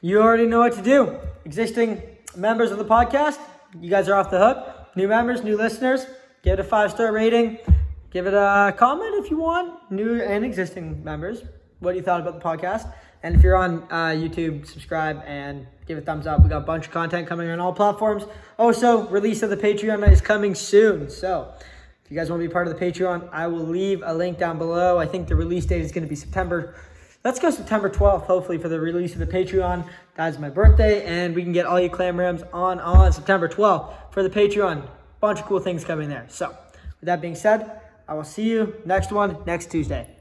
You 0.00 0.20
already 0.20 0.46
know 0.46 0.60
what 0.60 0.74
to 0.74 0.82
do. 0.82 1.18
Existing 1.44 2.02
members 2.36 2.70
of 2.70 2.78
the 2.78 2.84
podcast, 2.84 3.38
you 3.80 3.88
guys 3.90 4.08
are 4.08 4.14
off 4.14 4.30
the 4.30 4.38
hook. 4.38 4.75
New 4.96 5.08
members, 5.08 5.44
new 5.44 5.58
listeners, 5.58 6.06
give 6.42 6.54
it 6.54 6.60
a 6.60 6.64
five 6.64 6.90
star 6.90 7.12
rating. 7.12 7.58
Give 8.10 8.26
it 8.26 8.32
a 8.32 8.74
comment 8.78 9.14
if 9.22 9.30
you 9.30 9.36
want. 9.36 9.92
New 9.92 10.22
and 10.22 10.42
existing 10.42 11.04
members, 11.04 11.42
what 11.80 11.94
you 11.96 12.00
thought 12.00 12.22
about 12.22 12.40
the 12.40 12.40
podcast. 12.40 12.90
And 13.22 13.34
if 13.34 13.42
you're 13.42 13.56
on 13.56 13.82
uh, 13.90 14.14
YouTube, 14.16 14.66
subscribe 14.66 15.22
and 15.26 15.66
give 15.86 15.98
a 15.98 16.00
thumbs 16.00 16.26
up. 16.26 16.42
We 16.42 16.48
got 16.48 16.62
a 16.62 16.66
bunch 16.66 16.86
of 16.86 16.92
content 16.92 17.28
coming 17.28 17.50
on 17.50 17.60
all 17.60 17.74
platforms. 17.74 18.24
Also, 18.58 19.06
release 19.08 19.42
of 19.42 19.50
the 19.50 19.56
Patreon 19.58 20.10
is 20.10 20.22
coming 20.22 20.54
soon. 20.54 21.10
So, 21.10 21.52
if 22.02 22.10
you 22.10 22.16
guys 22.16 22.30
want 22.30 22.40
to 22.40 22.48
be 22.48 22.52
part 22.52 22.66
of 22.66 22.78
the 22.78 22.82
Patreon, 22.82 23.28
I 23.32 23.48
will 23.48 23.66
leave 23.66 24.02
a 24.02 24.14
link 24.14 24.38
down 24.38 24.56
below. 24.56 24.98
I 24.98 25.04
think 25.04 25.28
the 25.28 25.36
release 25.36 25.66
date 25.66 25.82
is 25.82 25.92
going 25.92 26.04
to 26.04 26.08
be 26.08 26.16
September. 26.16 26.74
Let's 27.26 27.40
go 27.40 27.50
September 27.50 27.90
12th, 27.90 28.26
hopefully, 28.26 28.56
for 28.56 28.68
the 28.68 28.78
release 28.78 29.14
of 29.14 29.18
the 29.18 29.26
Patreon. 29.26 29.84
That's 30.14 30.38
my 30.38 30.48
birthday, 30.48 31.04
and 31.04 31.34
we 31.34 31.42
can 31.42 31.50
get 31.50 31.66
all 31.66 31.80
you 31.80 31.90
clam 31.90 32.16
rams 32.20 32.44
on 32.52 32.78
on 32.78 33.12
September 33.12 33.48
12th 33.48 34.12
for 34.12 34.22
the 34.22 34.30
Patreon. 34.30 34.88
Bunch 35.18 35.40
of 35.40 35.46
cool 35.46 35.58
things 35.58 35.84
coming 35.84 36.08
there. 36.08 36.26
So, 36.28 36.50
with 37.00 37.06
that 37.08 37.20
being 37.20 37.34
said, 37.34 37.80
I 38.06 38.14
will 38.14 38.22
see 38.22 38.48
you 38.48 38.80
next 38.84 39.10
one 39.10 39.38
next 39.44 39.72
Tuesday. 39.72 40.15